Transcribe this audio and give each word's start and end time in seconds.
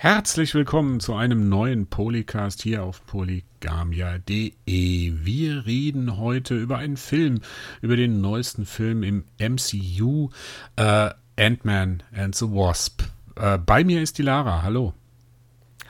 Herzlich 0.00 0.54
willkommen 0.54 1.00
zu 1.00 1.16
einem 1.16 1.48
neuen 1.48 1.88
Polycast 1.88 2.62
hier 2.62 2.84
auf 2.84 3.04
polygamia.de. 3.06 4.54
Wir 4.64 5.66
reden 5.66 6.16
heute 6.16 6.56
über 6.56 6.78
einen 6.78 6.96
Film, 6.96 7.40
über 7.82 7.96
den 7.96 8.20
neuesten 8.20 8.64
Film 8.64 9.02
im 9.02 9.24
MCU, 9.40 10.30
äh, 10.76 11.10
Ant-Man 11.36 12.04
and 12.16 12.32
the 12.36 12.44
Wasp. 12.44 13.02
Äh, 13.34 13.58
bei 13.58 13.82
mir 13.82 14.00
ist 14.00 14.18
die 14.18 14.22
Lara. 14.22 14.62
Hallo. 14.62 14.94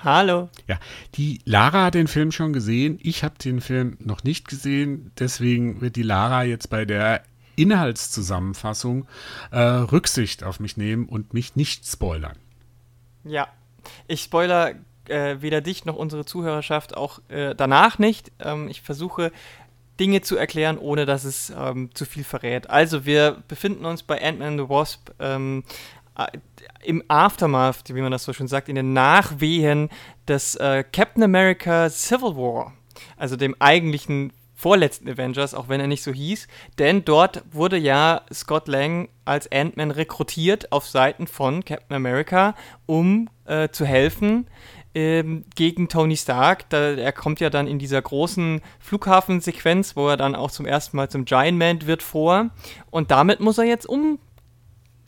Hallo. 0.03 0.49
Ja, 0.67 0.79
die 1.17 1.43
Lara 1.45 1.85
hat 1.85 1.95
den 1.95 2.09
Film 2.09 2.33
schon 2.33 2.55
gesehen. 2.55 2.99
Ich 3.03 3.25
habe 3.25 3.35
den 3.37 3.61
Film 3.61 3.99
noch 4.01 4.25
nicht 4.25 4.49
gesehen. 4.49 5.13
Deswegen 5.19 5.83
wird 5.83 5.97
die 5.97 6.03
Lara 6.03 6.45
jetzt 6.45 6.71
bei 6.71 6.87
der 6.87 7.25
Inhaltszusammenfassung 7.57 9.07
äh, 9.51 9.59
Rücksicht 9.61 10.45
auf 10.45 10.61
mich 10.61 10.79
nehmen 10.79 11.05
und 11.05 11.35
mich 11.35 11.57
nicht 11.57 11.87
spoilern. 11.87 12.39
Ja, 13.23 13.49
ich 14.07 14.23
spoiler 14.23 14.75
äh, 15.09 15.37
weder 15.41 15.61
dich 15.61 15.85
noch 15.85 15.97
unsere 15.97 16.25
Zuhörerschaft 16.25 16.97
auch 16.97 17.21
äh, 17.29 17.55
danach 17.55 17.99
nicht. 17.99 18.31
Ähm, 18.41 18.69
ich 18.69 18.83
versuche 18.83 19.33
Dinge 19.99 20.21
zu 20.21 20.37
erklären, 20.37 20.79
ohne 20.79 21.07
dass 21.07 21.25
es 21.25 21.53
ähm, 21.57 21.91
zu 21.95 22.05
viel 22.05 22.25
verrät. 22.25 22.71
Also, 22.71 23.05
wir 23.05 23.43
befinden 23.49 23.85
uns 23.85 24.03
bei 24.03 24.23
Ant-Man 24.23 24.59
the 24.59 24.69
Wasp 24.69 25.11
ähm, 25.19 25.65
äh, 26.17 26.27
im 26.85 27.03
Aftermath, 27.09 27.93
wie 27.93 28.01
man 28.01 28.13
das 28.13 28.25
so 28.25 28.33
schön 28.33 28.49
sagt, 28.49 28.69
in 28.69 28.77
den 28.77 28.93
Nachwehen 28.93 29.89
des 30.29 30.55
äh, 30.57 30.85
Captain 30.85 31.23
America 31.23 31.91
Civil 31.91 32.37
War. 32.37 32.75
Also 33.17 33.37
dem 33.37 33.55
eigentlichen 33.61 34.33
vorletzten 34.59 35.09
Avengers, 35.09 35.55
auch 35.55 35.69
wenn 35.69 35.81
er 35.81 35.87
nicht 35.87 36.03
so 36.03 36.13
hieß. 36.13 36.49
Denn 36.81 37.05
dort 37.05 37.45
wurde 37.53 37.77
ja 37.79 38.23
Scott 38.33 38.67
Lang 38.67 39.09
als 39.25 39.51
Ant-Man 39.53 39.93
rekrutiert 39.93 40.73
auf 40.73 40.89
Seiten 40.89 41.29
von 41.29 41.65
Captain 41.65 41.95
America, 41.95 42.57
um 42.85 43.31
äh, 43.45 43.69
zu 43.69 43.87
helfen 43.87 44.49
ähm, 44.97 45.45
gegen 45.55 45.89
Tony 45.89 46.17
Stark. 46.17 46.69
Da, 46.71 46.95
er 46.95 47.13
kommt 47.13 47.39
ja 47.39 47.51
dann 47.51 47.69
in 47.69 47.79
dieser 47.79 48.03
großen 48.03 48.61
Flughafensequenz, 48.81 49.95
wo 49.95 50.09
er 50.09 50.17
dann 50.17 50.35
auch 50.35 50.51
zum 50.51 50.67
ersten 50.67 50.97
Mal 50.97 51.09
zum 51.09 51.25
Giant 51.25 51.57
Man 51.57 51.87
wird 51.87 52.03
vor. 52.03 52.51
Und 52.91 53.13
damit 53.13 53.39
muss 53.39 53.59
er 53.59 53.65
jetzt 53.65 53.87
um, 53.87 54.19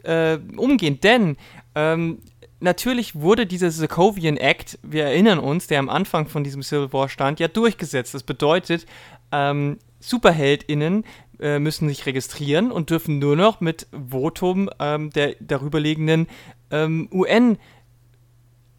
äh, 0.05 0.39
umgehen, 0.57 1.01
denn 1.01 1.37
ähm, 1.75 2.21
natürlich 2.61 3.17
wurde 3.17 3.47
dieser 3.47 3.71
Sokovian 3.71 4.37
Act, 4.37 4.79
wir 4.83 5.05
erinnern 5.05 5.39
uns, 5.39 5.67
der 5.67 5.81
am 5.81 5.89
Anfang 5.89 6.29
von 6.29 6.45
diesem 6.45 6.63
Civil 6.63 6.93
War 6.93 7.09
stand, 7.09 7.41
ja 7.41 7.49
durchgesetzt. 7.49 8.15
Das 8.15 8.23
bedeutet, 8.23 8.87
ähm, 9.33 9.79
SuperheldInnen 10.01 11.05
äh, 11.41 11.59
müssen 11.59 11.89
sich 11.89 12.07
registrieren 12.07 12.71
und 12.71 12.91
dürfen 12.91 13.19
nur 13.19 13.37
noch 13.37 13.61
mit 13.61 13.87
Votum 13.93 14.71
ähm, 14.79 15.11
der 15.11 15.37
darüberliegenden 15.41 16.27
ähm, 16.71 17.09
UN 17.13 17.59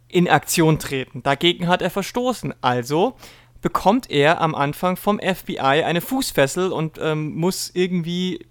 in 0.08 0.28
Aktion 0.28 0.78
treten. 0.78 1.22
Dagegen 1.22 1.68
hat 1.68 1.82
er 1.82 1.90
verstoßen. 1.90 2.54
Also 2.60 3.16
bekommt 3.62 4.10
er 4.10 4.40
am 4.40 4.54
Anfang 4.54 4.96
vom 4.96 5.18
FBI 5.18 5.58
eine 5.58 6.00
Fußfessel 6.00 6.72
und 6.72 6.98
ähm, 7.00 7.34
muss 7.34 7.70
irgendwie, 7.72 8.46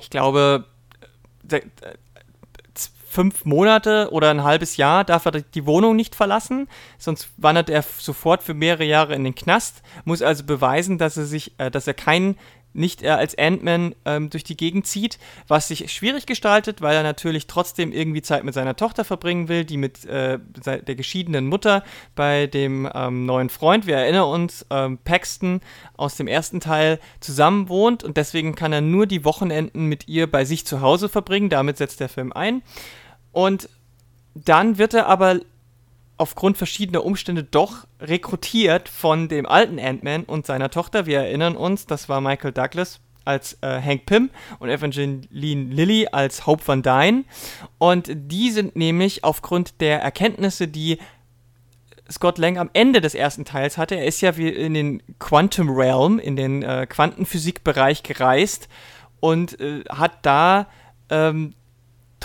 ich 0.00 0.10
glaube, 0.10 0.66
fünf 3.14 3.44
Monate 3.44 4.08
oder 4.10 4.30
ein 4.30 4.42
halbes 4.42 4.76
Jahr 4.76 5.04
darf 5.04 5.24
er 5.24 5.30
die 5.30 5.66
Wohnung 5.66 5.94
nicht 5.94 6.16
verlassen, 6.16 6.68
sonst 6.98 7.28
wandert 7.36 7.70
er 7.70 7.82
sofort 7.82 8.42
für 8.42 8.54
mehrere 8.54 8.84
Jahre 8.84 9.14
in 9.14 9.22
den 9.22 9.36
Knast, 9.36 9.82
muss 10.04 10.20
also 10.20 10.44
beweisen, 10.44 10.98
dass 10.98 11.16
er 11.16 11.24
sich, 11.24 11.52
äh, 11.58 11.70
dass 11.70 11.86
er 11.86 11.94
kein 11.94 12.36
nicht 12.74 13.02
er 13.02 13.18
als 13.18 13.38
Ant-Man 13.38 13.94
ähm, 14.04 14.30
durch 14.30 14.42
die 14.42 14.56
Gegend 14.56 14.86
zieht, 14.86 15.18
was 15.46 15.68
sich 15.68 15.92
schwierig 15.92 16.26
gestaltet, 16.26 16.82
weil 16.82 16.96
er 16.96 17.02
natürlich 17.04 17.46
trotzdem 17.46 17.92
irgendwie 17.92 18.20
Zeit 18.20 18.42
mit 18.42 18.52
seiner 18.52 18.74
Tochter 18.74 19.04
verbringen 19.04 19.48
will, 19.48 19.64
die 19.64 19.76
mit 19.76 20.04
äh, 20.06 20.38
der 20.66 20.94
geschiedenen 20.96 21.46
Mutter 21.46 21.84
bei 22.16 22.48
dem 22.48 22.90
ähm, 22.92 23.26
neuen 23.26 23.48
Freund, 23.48 23.86
wir 23.86 23.96
erinnern 23.96 24.24
uns, 24.28 24.66
ähm, 24.70 24.98
Paxton 24.98 25.60
aus 25.96 26.16
dem 26.16 26.26
ersten 26.26 26.58
Teil 26.58 26.98
zusammen 27.20 27.68
wohnt 27.68 28.02
und 28.02 28.16
deswegen 28.16 28.56
kann 28.56 28.72
er 28.72 28.80
nur 28.80 29.06
die 29.06 29.24
Wochenenden 29.24 29.86
mit 29.86 30.08
ihr 30.08 30.28
bei 30.28 30.44
sich 30.44 30.66
zu 30.66 30.80
Hause 30.80 31.08
verbringen. 31.08 31.50
Damit 31.50 31.78
setzt 31.78 32.00
der 32.00 32.08
Film 32.08 32.32
ein. 32.32 32.62
Und 33.34 33.68
dann 34.34 34.78
wird 34.78 34.94
er 34.94 35.06
aber 35.06 35.40
aufgrund 36.16 36.56
verschiedener 36.56 37.04
Umstände 37.04 37.42
doch 37.42 37.86
rekrutiert 38.00 38.88
von 38.88 39.28
dem 39.28 39.44
alten 39.44 39.80
Ant-Man 39.80 40.22
und 40.24 40.46
seiner 40.46 40.70
Tochter. 40.70 41.04
Wir 41.06 41.18
erinnern 41.18 41.56
uns, 41.56 41.86
das 41.86 42.08
war 42.08 42.20
Michael 42.20 42.52
Douglas 42.52 43.00
als 43.24 43.58
äh, 43.62 43.80
Hank 43.80 44.06
Pym 44.06 44.30
und 44.60 44.68
Evangeline 44.68 45.26
Lilly 45.30 46.06
als 46.12 46.46
Hope 46.46 46.62
Van 46.64 46.82
Dyne. 46.82 47.24
Und 47.78 48.10
die 48.14 48.50
sind 48.50 48.76
nämlich 48.76 49.24
aufgrund 49.24 49.80
der 49.80 50.00
Erkenntnisse, 50.00 50.68
die 50.68 50.98
Scott 52.08 52.38
Lang 52.38 52.58
am 52.58 52.70
Ende 52.72 53.00
des 53.00 53.14
ersten 53.14 53.44
Teils 53.44 53.78
hatte, 53.78 53.96
er 53.96 54.04
ist 54.04 54.20
ja 54.20 54.36
wie 54.36 54.48
in 54.48 54.74
den 54.74 55.02
Quantum 55.18 55.70
Realm, 55.70 56.20
in 56.20 56.36
den 56.36 56.62
äh, 56.62 56.86
Quantenphysikbereich 56.88 58.04
gereist 58.04 58.68
und 59.20 59.58
äh, 59.58 59.82
hat 59.88 60.18
da 60.22 60.68
ähm, 61.08 61.54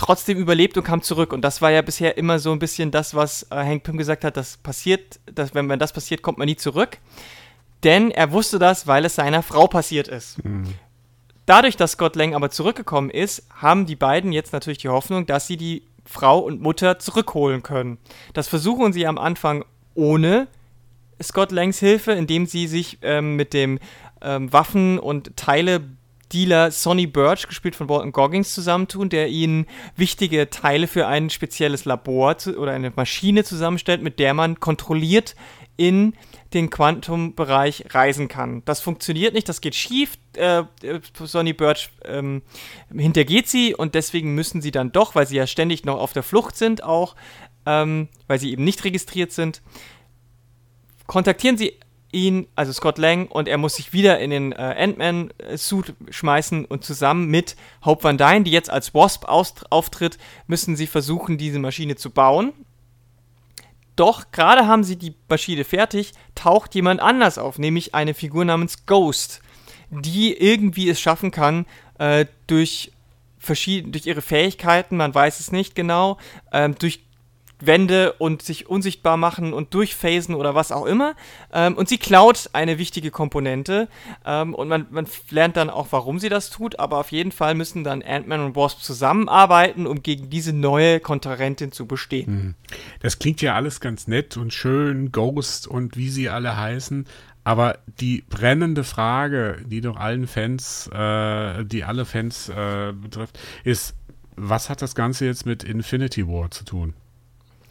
trotzdem 0.00 0.38
überlebt 0.38 0.78
und 0.78 0.84
kam 0.84 1.02
zurück. 1.02 1.30
Und 1.30 1.42
das 1.42 1.60
war 1.60 1.70
ja 1.70 1.82
bisher 1.82 2.16
immer 2.16 2.38
so 2.38 2.52
ein 2.52 2.58
bisschen 2.58 2.90
das, 2.90 3.14
was 3.14 3.42
äh, 3.50 3.56
Hank 3.56 3.82
Pym 3.82 3.98
gesagt 3.98 4.24
hat, 4.24 4.34
das 4.34 4.56
passiert, 4.56 5.20
dass, 5.26 5.54
wenn, 5.54 5.68
wenn 5.68 5.78
das 5.78 5.92
passiert, 5.92 6.22
kommt 6.22 6.38
man 6.38 6.46
nie 6.46 6.56
zurück. 6.56 6.96
Denn 7.84 8.10
er 8.10 8.32
wusste 8.32 8.58
das, 8.58 8.86
weil 8.86 9.04
es 9.04 9.16
seiner 9.16 9.42
Frau 9.42 9.66
passiert 9.66 10.08
ist. 10.08 10.42
Mhm. 10.42 10.74
Dadurch, 11.44 11.76
dass 11.76 11.92
Scott 11.92 12.16
Lang 12.16 12.34
aber 12.34 12.50
zurückgekommen 12.50 13.10
ist, 13.10 13.46
haben 13.54 13.84
die 13.84 13.96
beiden 13.96 14.32
jetzt 14.32 14.54
natürlich 14.54 14.78
die 14.78 14.88
Hoffnung, 14.88 15.26
dass 15.26 15.46
sie 15.46 15.58
die 15.58 15.82
Frau 16.06 16.38
und 16.38 16.62
Mutter 16.62 16.98
zurückholen 16.98 17.62
können. 17.62 17.98
Das 18.32 18.48
versuchen 18.48 18.94
sie 18.94 19.06
am 19.06 19.18
Anfang 19.18 19.66
ohne 19.94 20.48
Scott 21.22 21.52
Langs 21.52 21.78
Hilfe, 21.78 22.12
indem 22.12 22.46
sie 22.46 22.66
sich 22.68 22.98
ähm, 23.02 23.36
mit 23.36 23.52
dem 23.52 23.78
ähm, 24.22 24.50
Waffen 24.50 24.98
und 24.98 25.36
Teile 25.36 25.82
Dealer 26.32 26.70
Sonny 26.70 27.06
Birch, 27.06 27.48
gespielt 27.48 27.76
von 27.76 27.88
Walton 27.88 28.12
Goggins, 28.12 28.54
zusammentun, 28.54 29.08
der 29.08 29.28
ihnen 29.28 29.66
wichtige 29.96 30.50
Teile 30.50 30.86
für 30.86 31.06
ein 31.06 31.30
spezielles 31.30 31.84
Labor 31.84 32.38
zu, 32.38 32.56
oder 32.58 32.72
eine 32.72 32.92
Maschine 32.94 33.44
zusammenstellt, 33.44 34.02
mit 34.02 34.18
der 34.18 34.34
man 34.34 34.60
kontrolliert 34.60 35.34
in 35.76 36.14
den 36.52 36.68
Quantumbereich 36.68 37.86
reisen 37.90 38.28
kann. 38.28 38.62
Das 38.66 38.80
funktioniert 38.80 39.32
nicht, 39.32 39.48
das 39.48 39.60
geht 39.60 39.74
schief. 39.74 40.18
Äh, 40.36 40.64
Sonny 41.14 41.54
Birch 41.54 41.90
ähm, 42.04 42.42
hintergeht 42.94 43.48
sie 43.48 43.74
und 43.74 43.94
deswegen 43.94 44.34
müssen 44.34 44.60
sie 44.60 44.72
dann 44.72 44.92
doch, 44.92 45.14
weil 45.14 45.26
sie 45.26 45.36
ja 45.36 45.46
ständig 45.46 45.84
noch 45.84 45.98
auf 45.98 46.12
der 46.12 46.22
Flucht 46.22 46.56
sind, 46.56 46.82
auch, 46.82 47.16
ähm, 47.66 48.08
weil 48.26 48.38
sie 48.38 48.52
eben 48.52 48.64
nicht 48.64 48.84
registriert 48.84 49.32
sind, 49.32 49.62
kontaktieren 51.06 51.56
sie 51.56 51.78
ihn, 52.12 52.46
also 52.54 52.72
Scott 52.72 52.98
Lang, 52.98 53.26
und 53.28 53.48
er 53.48 53.58
muss 53.58 53.76
sich 53.76 53.92
wieder 53.92 54.18
in 54.18 54.30
den 54.30 54.52
äh, 54.52 54.56
Ant-Man-Suit 54.56 55.94
schmeißen 56.10 56.64
und 56.64 56.84
zusammen 56.84 57.26
mit 57.26 57.56
Hope 57.84 58.04
Van 58.04 58.18
Dyne, 58.18 58.42
die 58.42 58.50
jetzt 58.50 58.70
als 58.70 58.94
Wasp 58.94 59.24
auftritt, 59.26 60.18
müssen 60.46 60.76
sie 60.76 60.86
versuchen, 60.86 61.38
diese 61.38 61.58
Maschine 61.58 61.96
zu 61.96 62.10
bauen. 62.10 62.52
Doch 63.96 64.30
gerade 64.32 64.66
haben 64.66 64.84
sie 64.84 64.96
die 64.96 65.14
Maschine 65.28 65.64
fertig, 65.64 66.12
taucht 66.34 66.74
jemand 66.74 67.00
anders 67.00 67.38
auf, 67.38 67.58
nämlich 67.58 67.94
eine 67.94 68.14
Figur 68.14 68.44
namens 68.44 68.86
Ghost, 68.86 69.42
die 69.90 70.32
irgendwie 70.32 70.88
es 70.88 71.00
schaffen 71.00 71.30
kann, 71.30 71.66
äh, 71.98 72.26
durch, 72.46 72.92
durch 73.46 74.06
ihre 74.06 74.22
Fähigkeiten, 74.22 74.96
man 74.96 75.14
weiß 75.14 75.40
es 75.40 75.52
nicht 75.52 75.74
genau, 75.74 76.18
äh, 76.50 76.70
durch 76.70 77.00
Wände 77.60 78.12
und 78.14 78.42
sich 78.42 78.68
unsichtbar 78.68 79.16
machen 79.16 79.52
und 79.52 79.74
durchphasen 79.74 80.34
oder 80.34 80.54
was 80.54 80.72
auch 80.72 80.86
immer. 80.86 81.14
Ähm, 81.52 81.76
und 81.76 81.88
sie 81.88 81.98
klaut 81.98 82.50
eine 82.52 82.78
wichtige 82.78 83.10
Komponente 83.10 83.88
ähm, 84.24 84.54
und 84.54 84.68
man, 84.68 84.86
man, 84.90 85.06
lernt 85.30 85.56
dann 85.56 85.70
auch, 85.70 85.88
warum 85.90 86.18
sie 86.18 86.28
das 86.28 86.50
tut, 86.50 86.78
aber 86.78 86.98
auf 86.98 87.12
jeden 87.12 87.32
Fall 87.32 87.54
müssen 87.54 87.84
dann 87.84 88.02
Ant-Man 88.02 88.40
und 88.40 88.56
Wasp 88.56 88.80
zusammenarbeiten, 88.80 89.86
um 89.86 90.02
gegen 90.02 90.30
diese 90.30 90.52
neue 90.52 91.00
Konterrentin 91.00 91.72
zu 91.72 91.86
bestehen. 91.86 92.26
Hm. 92.26 92.54
Das 93.00 93.18
klingt 93.18 93.42
ja 93.42 93.54
alles 93.54 93.80
ganz 93.80 94.06
nett 94.06 94.36
und 94.36 94.52
schön, 94.52 95.12
Ghost 95.12 95.66
und 95.66 95.96
wie 95.96 96.08
sie 96.08 96.28
alle 96.28 96.56
heißen. 96.56 97.06
Aber 97.42 97.78
die 98.00 98.22
brennende 98.28 98.84
Frage, 98.84 99.58
die 99.64 99.80
doch 99.80 99.96
allen 99.96 100.26
Fans, 100.26 100.88
äh, 100.92 101.64
die 101.64 101.84
alle 101.84 102.04
Fans 102.04 102.48
äh, 102.48 102.92
betrifft, 102.92 103.38
ist, 103.64 103.94
was 104.36 104.70
hat 104.70 104.82
das 104.82 104.94
Ganze 104.94 105.26
jetzt 105.26 105.46
mit 105.46 105.64
Infinity 105.64 106.26
War 106.26 106.50
zu 106.50 106.64
tun? 106.64 106.94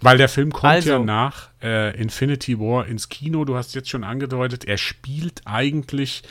Weil 0.02 0.18
der 0.18 0.30
Film 0.30 0.52
kommt 0.52 0.72
also, 0.72 0.92
ja 0.92 1.00
nach 1.00 1.50
äh, 1.62 2.00
Infinity 2.00 2.60
War 2.60 2.88
ins 2.88 3.10
Kino. 3.10 3.44
Du 3.46 3.56
hast 3.56 3.76
jetzt 3.76 3.90
schon 3.90 4.04
angedeutet, 4.04 4.66
er 4.66 4.78
spielt 4.78 5.42
eigentlich 5.46 6.24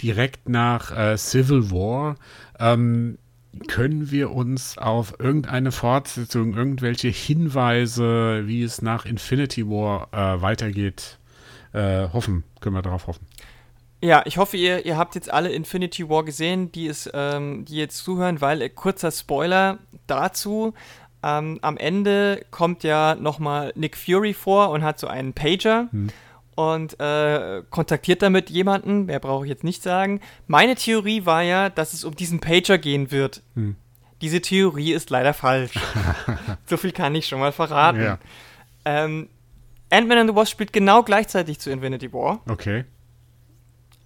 direkt 0.00 0.48
nach 0.48 0.96
äh, 0.96 1.16
Civil 1.16 1.70
War. 1.70 2.16
Ähm, 2.58 3.18
können 3.66 4.10
wir 4.10 4.30
uns 4.30 4.78
auf 4.78 5.14
irgendeine 5.18 5.72
Fortsetzung, 5.72 6.54
irgendwelche 6.54 7.08
Hinweise, 7.08 8.46
wie 8.46 8.62
es 8.62 8.82
nach 8.82 9.04
Infinity 9.04 9.66
War 9.66 10.08
äh, 10.12 10.40
weitergeht, 10.40 11.18
äh, 11.72 12.08
hoffen? 12.12 12.44
Können 12.60 12.76
wir 12.76 12.82
darauf 12.82 13.06
hoffen? 13.06 13.26
Ja, 14.00 14.22
ich 14.26 14.38
hoffe, 14.38 14.56
ihr, 14.56 14.86
ihr 14.86 14.96
habt 14.96 15.16
jetzt 15.16 15.32
alle 15.32 15.50
Infinity 15.50 16.08
War 16.08 16.24
gesehen, 16.24 16.70
die, 16.70 16.86
es, 16.86 17.10
ähm, 17.12 17.64
die 17.64 17.76
jetzt 17.76 17.98
zuhören, 18.04 18.40
weil 18.40 18.62
äh, 18.62 18.68
kurzer 18.68 19.10
Spoiler 19.10 19.78
dazu. 20.06 20.74
Ähm, 21.22 21.58
am 21.62 21.76
Ende 21.76 22.44
kommt 22.50 22.84
ja 22.84 23.14
nochmal 23.14 23.72
Nick 23.74 23.96
Fury 23.96 24.34
vor 24.34 24.70
und 24.70 24.82
hat 24.82 24.98
so 24.98 25.06
einen 25.06 25.32
Pager. 25.32 25.88
Hm 25.90 26.10
und 26.58 26.98
äh, 26.98 27.62
kontaktiert 27.70 28.20
damit 28.20 28.50
jemanden, 28.50 29.06
wer 29.06 29.20
brauche 29.20 29.44
ich 29.44 29.48
jetzt 29.48 29.62
nicht 29.62 29.80
sagen. 29.80 30.20
Meine 30.48 30.74
Theorie 30.74 31.24
war 31.24 31.42
ja, 31.42 31.70
dass 31.70 31.92
es 31.92 32.02
um 32.02 32.16
diesen 32.16 32.40
Pager 32.40 32.78
gehen 32.78 33.12
wird. 33.12 33.44
Hm. 33.54 33.76
Diese 34.22 34.40
Theorie 34.40 34.92
ist 34.92 35.08
leider 35.10 35.34
falsch. 35.34 35.74
so 36.66 36.76
viel 36.76 36.90
kann 36.90 37.14
ich 37.14 37.28
schon 37.28 37.38
mal 37.38 37.52
verraten. 37.52 38.02
Ja. 38.02 38.18
Ähm, 38.84 39.28
Ant-Man 39.90 40.18
and 40.18 40.30
the 40.30 40.34
Wasp 40.34 40.50
spielt 40.50 40.72
genau 40.72 41.04
gleichzeitig 41.04 41.60
zu 41.60 41.70
Infinity 41.70 42.12
War. 42.12 42.40
Okay. 42.48 42.84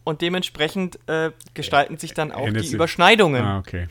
Und 0.05 0.21
dementsprechend 0.21 0.99
äh, 1.07 1.31
gestalten 1.55 1.97
sich 1.97 2.13
dann 2.13 2.33
auch 2.33 2.51
die 2.51 2.71
Überschneidungen. 2.71 3.43
Ah, 3.43 3.59
okay. 3.61 3.89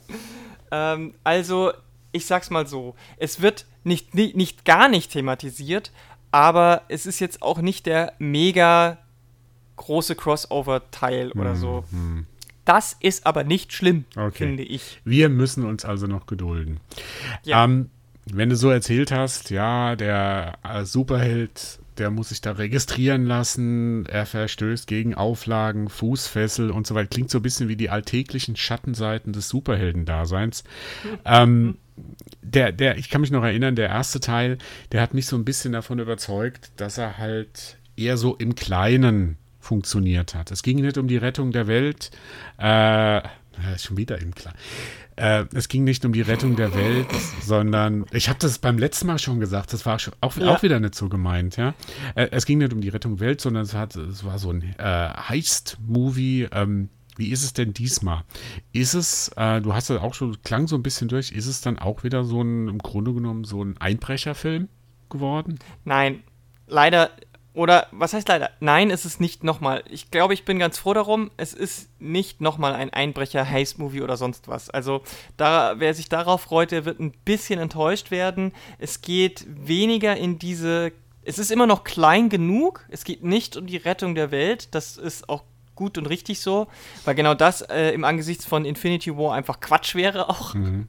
ähm, 0.70 1.14
also, 1.24 1.72
ich 2.16 2.26
sag's 2.26 2.50
mal 2.50 2.66
so: 2.66 2.94
Es 3.16 3.40
wird 3.40 3.66
nicht, 3.84 4.14
nicht, 4.14 4.36
nicht 4.36 4.64
gar 4.64 4.88
nicht 4.88 5.12
thematisiert, 5.12 5.92
aber 6.32 6.82
es 6.88 7.06
ist 7.06 7.20
jetzt 7.20 7.42
auch 7.42 7.60
nicht 7.60 7.86
der 7.86 8.14
mega 8.18 8.98
große 9.76 10.16
Crossover-Teil 10.16 11.32
oder 11.32 11.52
hm, 11.52 11.56
so. 11.56 11.84
Hm. 11.90 12.26
Das 12.64 12.96
ist 12.98 13.26
aber 13.26 13.44
nicht 13.44 13.72
schlimm, 13.72 14.04
okay. 14.16 14.32
finde 14.32 14.64
ich. 14.64 15.00
Wir 15.04 15.28
müssen 15.28 15.64
uns 15.64 15.84
also 15.84 16.06
noch 16.08 16.26
gedulden. 16.26 16.80
Ja. 17.44 17.64
Ähm, 17.64 17.90
wenn 18.26 18.48
du 18.48 18.56
so 18.56 18.70
erzählt 18.70 19.12
hast, 19.12 19.50
ja, 19.50 19.94
der 19.94 20.54
äh, 20.64 20.84
Superheld, 20.84 21.78
der 21.96 22.10
muss 22.10 22.30
sich 22.30 22.40
da 22.40 22.52
registrieren 22.52 23.24
lassen, 23.24 24.04
er 24.06 24.26
verstößt 24.26 24.88
gegen 24.88 25.14
Auflagen, 25.14 25.88
Fußfessel 25.88 26.72
und 26.72 26.88
so 26.88 26.96
weiter. 26.96 27.06
Klingt 27.06 27.30
so 27.30 27.38
ein 27.38 27.42
bisschen 27.42 27.68
wie 27.68 27.76
die 27.76 27.88
alltäglichen 27.88 28.56
Schattenseiten 28.56 29.32
des 29.32 29.48
Superheldendaseins. 29.48 30.64
ähm, 31.24 31.78
der, 32.42 32.72
der, 32.72 32.98
ich 32.98 33.10
kann 33.10 33.20
mich 33.20 33.30
noch 33.30 33.42
erinnern, 33.42 33.76
der 33.76 33.88
erste 33.88 34.20
Teil, 34.20 34.58
der 34.92 35.02
hat 35.02 35.14
mich 35.14 35.26
so 35.26 35.36
ein 35.36 35.44
bisschen 35.44 35.72
davon 35.72 35.98
überzeugt, 35.98 36.70
dass 36.76 36.98
er 36.98 37.18
halt 37.18 37.78
eher 37.96 38.16
so 38.16 38.34
im 38.36 38.54
Kleinen 38.54 39.38
funktioniert 39.60 40.34
hat. 40.34 40.50
Es 40.50 40.62
ging 40.62 40.80
nicht 40.80 40.98
um 40.98 41.08
die 41.08 41.16
Rettung 41.16 41.50
der 41.50 41.66
Welt, 41.66 42.10
äh, 42.58 43.20
schon 43.78 43.96
wieder 43.96 44.20
im 44.20 44.34
Kleinen. 44.34 44.56
Äh, 45.16 45.46
es 45.54 45.68
ging 45.68 45.84
nicht 45.84 46.04
um 46.04 46.12
die 46.12 46.20
Rettung 46.20 46.56
der 46.56 46.74
Welt, 46.74 47.08
sondern 47.42 48.04
ich 48.12 48.28
habe 48.28 48.38
das 48.38 48.58
beim 48.58 48.78
letzten 48.78 49.06
Mal 49.06 49.18
schon 49.18 49.40
gesagt, 49.40 49.72
das 49.72 49.86
war 49.86 49.98
auch, 50.20 50.36
ja. 50.36 50.54
auch 50.54 50.62
wieder 50.62 50.78
nicht 50.78 50.94
so 50.94 51.08
gemeint, 51.08 51.56
ja. 51.56 51.74
Äh, 52.14 52.28
es 52.32 52.44
ging 52.44 52.58
nicht 52.58 52.72
um 52.72 52.80
die 52.80 52.90
Rettung 52.90 53.16
der 53.16 53.26
Welt, 53.26 53.40
sondern 53.40 53.64
es, 53.64 53.74
hat, 53.74 53.96
es 53.96 54.24
war 54.24 54.38
so 54.38 54.50
ein 54.50 54.62
äh, 54.78 54.82
Heist-Movie, 54.82 56.48
ähm, 56.52 56.90
wie 57.16 57.30
ist 57.30 57.42
es 57.42 57.52
denn 57.52 57.72
diesmal? 57.72 58.22
Ist 58.72 58.94
es, 58.94 59.28
äh, 59.36 59.60
du 59.60 59.74
hast 59.74 59.88
ja 59.88 60.00
auch 60.00 60.14
schon, 60.14 60.40
klang 60.42 60.68
so 60.68 60.76
ein 60.76 60.82
bisschen 60.82 61.08
durch, 61.08 61.32
ist 61.32 61.46
es 61.46 61.60
dann 61.60 61.78
auch 61.78 62.04
wieder 62.04 62.24
so 62.24 62.42
ein, 62.42 62.68
im 62.68 62.78
Grunde 62.78 63.12
genommen, 63.12 63.44
so 63.44 63.62
ein 63.62 63.76
Einbrecherfilm 63.78 64.68
geworden? 65.08 65.58
Nein, 65.84 66.22
leider, 66.66 67.10
oder 67.56 67.86
was 67.90 68.12
heißt 68.12 68.28
leider? 68.28 68.50
Nein, 68.60 68.90
es 68.90 69.06
ist 69.06 69.18
nicht 69.18 69.42
nochmal. 69.42 69.82
Ich 69.88 70.10
glaube, 70.10 70.34
ich 70.34 70.44
bin 70.44 70.58
ganz 70.58 70.76
froh 70.76 70.92
darum, 70.92 71.30
es 71.38 71.54
ist 71.54 71.88
nicht 71.98 72.42
nochmal 72.42 72.74
ein 72.74 72.90
Einbrecher-Heist-Movie 72.90 74.02
oder 74.02 74.18
sonst 74.18 74.46
was. 74.46 74.68
Also, 74.68 75.02
da, 75.38 75.76
wer 75.78 75.94
sich 75.94 76.10
darauf 76.10 76.42
freut, 76.42 76.70
der 76.70 76.84
wird 76.84 77.00
ein 77.00 77.12
bisschen 77.24 77.58
enttäuscht 77.58 78.10
werden. 78.10 78.52
Es 78.78 79.00
geht 79.00 79.46
weniger 79.48 80.16
in 80.18 80.38
diese. 80.38 80.92
Es 81.22 81.38
ist 81.38 81.50
immer 81.50 81.66
noch 81.66 81.82
klein 81.82 82.28
genug. 82.28 82.84
Es 82.90 83.04
geht 83.04 83.24
nicht 83.24 83.56
um 83.56 83.66
die 83.66 83.78
Rettung 83.78 84.14
der 84.14 84.30
Welt. 84.30 84.74
Das 84.74 84.98
ist 84.98 85.30
auch 85.30 85.42
gut 85.76 85.98
und 85.98 86.06
richtig 86.06 86.40
so, 86.40 86.66
weil 87.04 87.14
genau 87.14 87.34
das 87.34 87.62
äh, 87.62 87.90
im 87.90 88.04
Angesichts 88.04 88.44
von 88.44 88.64
Infinity 88.64 89.16
War 89.16 89.34
einfach 89.34 89.60
Quatsch 89.60 89.94
wäre 89.94 90.28
auch. 90.28 90.54
Mhm. 90.54 90.88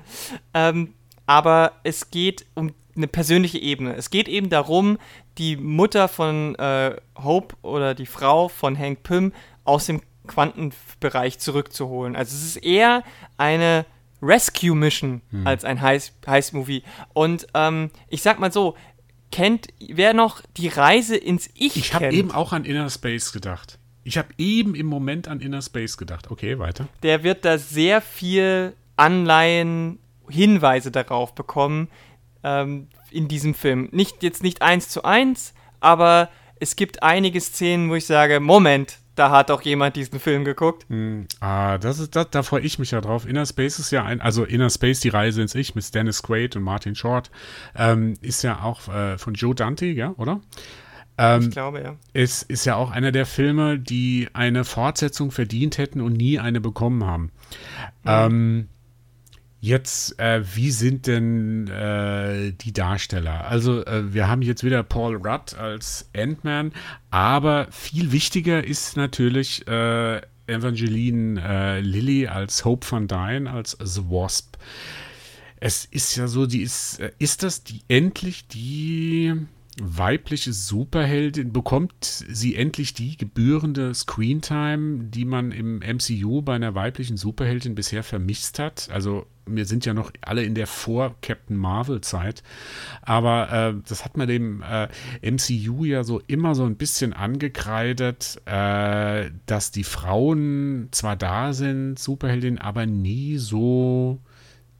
ähm, 0.54 0.94
aber 1.26 1.72
es 1.84 2.10
geht 2.10 2.46
um 2.54 2.72
eine 2.96 3.06
persönliche 3.06 3.58
Ebene. 3.58 3.94
Es 3.94 4.10
geht 4.10 4.28
eben 4.28 4.50
darum, 4.50 4.98
die 5.36 5.56
Mutter 5.56 6.08
von 6.08 6.54
äh, 6.56 6.96
Hope 7.16 7.54
oder 7.62 7.94
die 7.94 8.06
Frau 8.06 8.48
von 8.48 8.78
Hank 8.78 9.02
Pym 9.02 9.32
aus 9.64 9.86
dem 9.86 10.02
Quantenbereich 10.26 11.38
zurückzuholen. 11.38 12.16
Also 12.16 12.34
es 12.34 12.44
ist 12.44 12.56
eher 12.56 13.04
eine 13.36 13.86
Rescue 14.20 14.74
Mission 14.74 15.22
mhm. 15.30 15.46
als 15.46 15.64
ein 15.64 15.80
Heist-Movie. 15.80 16.82
Und 17.12 17.46
ähm, 17.54 17.90
ich 18.08 18.22
sag 18.22 18.38
mal 18.40 18.52
so, 18.52 18.74
kennt 19.30 19.68
wer 19.80 20.14
noch 20.14 20.42
die 20.56 20.68
Reise 20.68 21.16
ins 21.16 21.48
Ich? 21.54 21.76
Ich 21.76 21.94
habe 21.94 22.10
eben 22.10 22.30
auch 22.30 22.52
an 22.52 22.64
Inner 22.64 22.90
Space 22.90 23.32
gedacht. 23.32 23.78
Ich 24.08 24.16
habe 24.16 24.28
eben 24.38 24.74
im 24.74 24.86
Moment 24.86 25.28
an 25.28 25.40
Inner 25.40 25.60
Space 25.60 25.98
gedacht. 25.98 26.30
Okay, 26.30 26.58
weiter. 26.58 26.88
Der 27.02 27.24
wird 27.24 27.44
da 27.44 27.58
sehr 27.58 28.00
viel 28.00 28.72
Anleihen, 28.96 29.98
Hinweise 30.30 30.90
darauf 30.90 31.34
bekommen 31.34 31.88
ähm, 32.42 32.88
in 33.10 33.28
diesem 33.28 33.52
Film. 33.52 33.90
Nicht 33.92 34.22
jetzt 34.22 34.42
nicht 34.42 34.62
eins 34.62 34.88
zu 34.88 35.04
eins, 35.04 35.52
aber 35.80 36.30
es 36.58 36.74
gibt 36.74 37.02
einige 37.02 37.38
Szenen, 37.38 37.90
wo 37.90 37.96
ich 37.96 38.06
sage, 38.06 38.40
Moment, 38.40 38.98
da 39.14 39.30
hat 39.30 39.50
doch 39.50 39.60
jemand 39.60 39.94
diesen 39.94 40.20
Film 40.20 40.46
geguckt. 40.46 40.86
Hm, 40.88 41.26
ah, 41.40 41.76
das 41.76 41.98
ist, 41.98 42.16
das, 42.16 42.30
da 42.30 42.42
freue 42.42 42.62
ich 42.62 42.78
mich 42.78 42.92
ja 42.92 43.02
drauf. 43.02 43.26
Inner 43.26 43.44
Space 43.44 43.78
ist 43.78 43.90
ja 43.90 44.04
ein, 44.04 44.22
also 44.22 44.44
Inner 44.44 44.70
Space, 44.70 45.00
die 45.00 45.10
Reise 45.10 45.42
ins 45.42 45.54
Ich 45.54 45.74
mit 45.74 45.94
Dennis 45.94 46.22
Quaid 46.22 46.56
und 46.56 46.62
Martin 46.62 46.94
Short, 46.94 47.30
ähm, 47.76 48.14
ist 48.22 48.42
ja 48.42 48.62
auch 48.62 48.88
äh, 48.88 49.18
von 49.18 49.34
Joe 49.34 49.54
Dante, 49.54 49.84
ja, 49.84 50.14
oder? 50.16 50.40
Ähm, 51.18 51.42
ich 51.42 51.50
glaube, 51.50 51.82
ja. 51.82 51.96
Es 52.12 52.42
ist 52.42 52.64
ja 52.64 52.76
auch 52.76 52.90
einer 52.90 53.12
der 53.12 53.26
Filme, 53.26 53.78
die 53.78 54.28
eine 54.32 54.64
Fortsetzung 54.64 55.30
verdient 55.32 55.76
hätten 55.76 56.00
und 56.00 56.12
nie 56.12 56.38
eine 56.38 56.60
bekommen 56.60 57.04
haben. 57.04 57.32
Mhm. 58.04 58.06
Ähm, 58.06 58.68
jetzt, 59.60 60.18
äh, 60.20 60.42
wie 60.54 60.70
sind 60.70 61.08
denn 61.08 61.66
äh, 61.66 62.52
die 62.52 62.72
Darsteller? 62.72 63.48
Also, 63.48 63.84
äh, 63.84 64.14
wir 64.14 64.28
haben 64.28 64.42
jetzt 64.42 64.62
wieder 64.62 64.84
Paul 64.84 65.16
Rudd 65.16 65.54
als 65.58 66.08
Ant-Man, 66.16 66.72
aber 67.10 67.66
viel 67.72 68.12
wichtiger 68.12 68.64
ist 68.64 68.96
natürlich 68.96 69.66
äh, 69.66 70.20
Evangeline 70.46 71.42
äh, 71.42 71.80
Lilly 71.80 72.28
als 72.28 72.64
Hope 72.64 72.86
Van 72.90 73.08
Dyne, 73.08 73.50
als 73.50 73.76
The 73.82 74.02
Wasp. 74.08 74.56
Es 75.60 75.84
ist 75.84 76.14
ja 76.14 76.28
so, 76.28 76.46
die 76.46 76.62
ist, 76.62 77.00
äh, 77.00 77.10
ist 77.18 77.42
das 77.42 77.64
die 77.64 77.82
endlich 77.88 78.46
die 78.46 79.34
weibliche 79.80 80.52
Superheldin, 80.52 81.52
bekommt 81.52 81.94
sie 82.02 82.56
endlich 82.56 82.94
die 82.94 83.16
gebührende 83.16 83.94
Screentime, 83.94 85.04
die 85.04 85.24
man 85.24 85.52
im 85.52 85.78
MCU 85.78 86.42
bei 86.42 86.54
einer 86.54 86.74
weiblichen 86.74 87.16
Superheldin 87.16 87.74
bisher 87.74 88.02
vermisst 88.02 88.58
hat. 88.58 88.88
Also 88.92 89.26
wir 89.46 89.64
sind 89.64 89.86
ja 89.86 89.94
noch 89.94 90.12
alle 90.20 90.42
in 90.42 90.54
der 90.54 90.66
Vor-Captain 90.66 91.56
Marvel-Zeit, 91.56 92.42
aber 93.02 93.52
äh, 93.52 93.82
das 93.88 94.04
hat 94.04 94.16
man 94.16 94.28
dem 94.28 94.62
äh, 94.62 94.88
MCU 95.22 95.84
ja 95.84 96.04
so 96.04 96.20
immer 96.26 96.54
so 96.54 96.64
ein 96.64 96.76
bisschen 96.76 97.12
angekreidet, 97.12 98.40
äh, 98.44 99.30
dass 99.46 99.70
die 99.70 99.84
Frauen 99.84 100.88
zwar 100.90 101.16
da 101.16 101.52
sind, 101.52 101.98
Superheldin, 101.98 102.58
aber 102.58 102.86
nie 102.86 103.38
so 103.38 104.20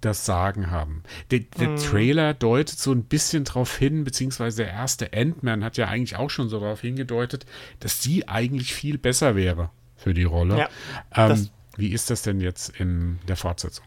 das 0.01 0.25
Sagen 0.25 0.71
haben. 0.71 1.03
Der, 1.31 1.41
der 1.41 1.69
hm. 1.69 1.77
Trailer 1.77 2.35
deutet 2.35 2.79
so 2.79 2.93
ein 2.93 3.05
bisschen 3.05 3.45
darauf 3.45 3.77
hin, 3.77 4.05
beziehungsweise 4.05 4.65
der 4.65 4.73
erste 4.73 5.13
Ant-Man 5.13 5.65
hat 5.65 5.77
ja 5.77 5.89
eigentlich 5.89 6.17
auch 6.17 6.31
schon 6.31 6.49
so 6.49 6.61
darauf 6.61 6.81
hingedeutet, 6.81 7.47
dass 7.81 8.03
sie 8.03 8.29
eigentlich 8.29 8.75
viel 8.75 8.99
besser 8.99 9.35
wäre 9.35 9.71
für 9.97 10.15
die 10.15 10.25
Rolle. 10.25 10.59
Ja, 10.59 11.31
ähm, 11.31 11.49
wie 11.77 11.89
ist 11.89 12.11
das 12.11 12.23
denn 12.23 12.41
jetzt 12.41 12.79
in 12.79 13.19
der 13.29 13.37
Fortsetzung? 13.37 13.85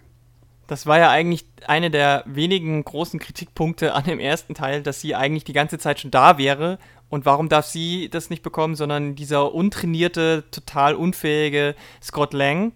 Das 0.67 0.85
war 0.85 0.97
ja 0.97 1.09
eigentlich 1.09 1.45
eine 1.67 1.91
der 1.91 2.23
wenigen 2.25 2.83
großen 2.83 3.19
Kritikpunkte 3.19 3.93
an 3.93 4.05
dem 4.05 4.19
ersten 4.19 4.55
Teil, 4.55 4.81
dass 4.81 5.01
sie 5.01 5.15
eigentlich 5.15 5.43
die 5.43 5.53
ganze 5.53 5.77
Zeit 5.77 5.99
schon 5.99 6.11
da 6.11 6.37
wäre. 6.37 6.79
Und 7.09 7.25
warum 7.25 7.49
darf 7.49 7.65
sie 7.65 8.09
das 8.09 8.29
nicht 8.29 8.41
bekommen, 8.41 8.75
sondern 8.75 9.15
dieser 9.15 9.53
untrainierte, 9.53 10.45
total 10.49 10.95
unfähige 10.95 11.75
Scott 12.01 12.33
Lang? 12.33 12.71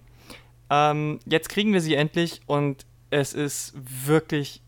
Ähm, 0.70 1.20
jetzt 1.25 1.48
kriegen 1.48 1.72
wir 1.72 1.80
sie 1.80 1.96
endlich 1.96 2.42
und 2.48 2.86
es 3.10 3.34
ist 3.34 3.74
wirklich 3.76 4.62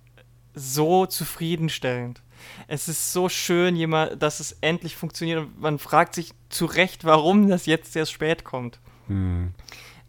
so 0.53 1.05
zufriedenstellend. 1.05 2.21
Es 2.67 2.87
ist 2.87 3.13
so 3.13 3.29
schön, 3.29 3.75
jemand, 3.75 4.21
dass 4.21 4.39
es 4.39 4.57
endlich 4.61 4.95
funktioniert 4.95 5.39
und 5.39 5.59
man 5.59 5.79
fragt 5.79 6.15
sich 6.15 6.31
zu 6.49 6.65
Recht, 6.65 7.03
warum 7.03 7.49
das 7.49 7.65
jetzt 7.65 7.95
erst 7.95 8.11
spät 8.11 8.43
kommt. 8.43 8.79
Hm. 9.07 9.53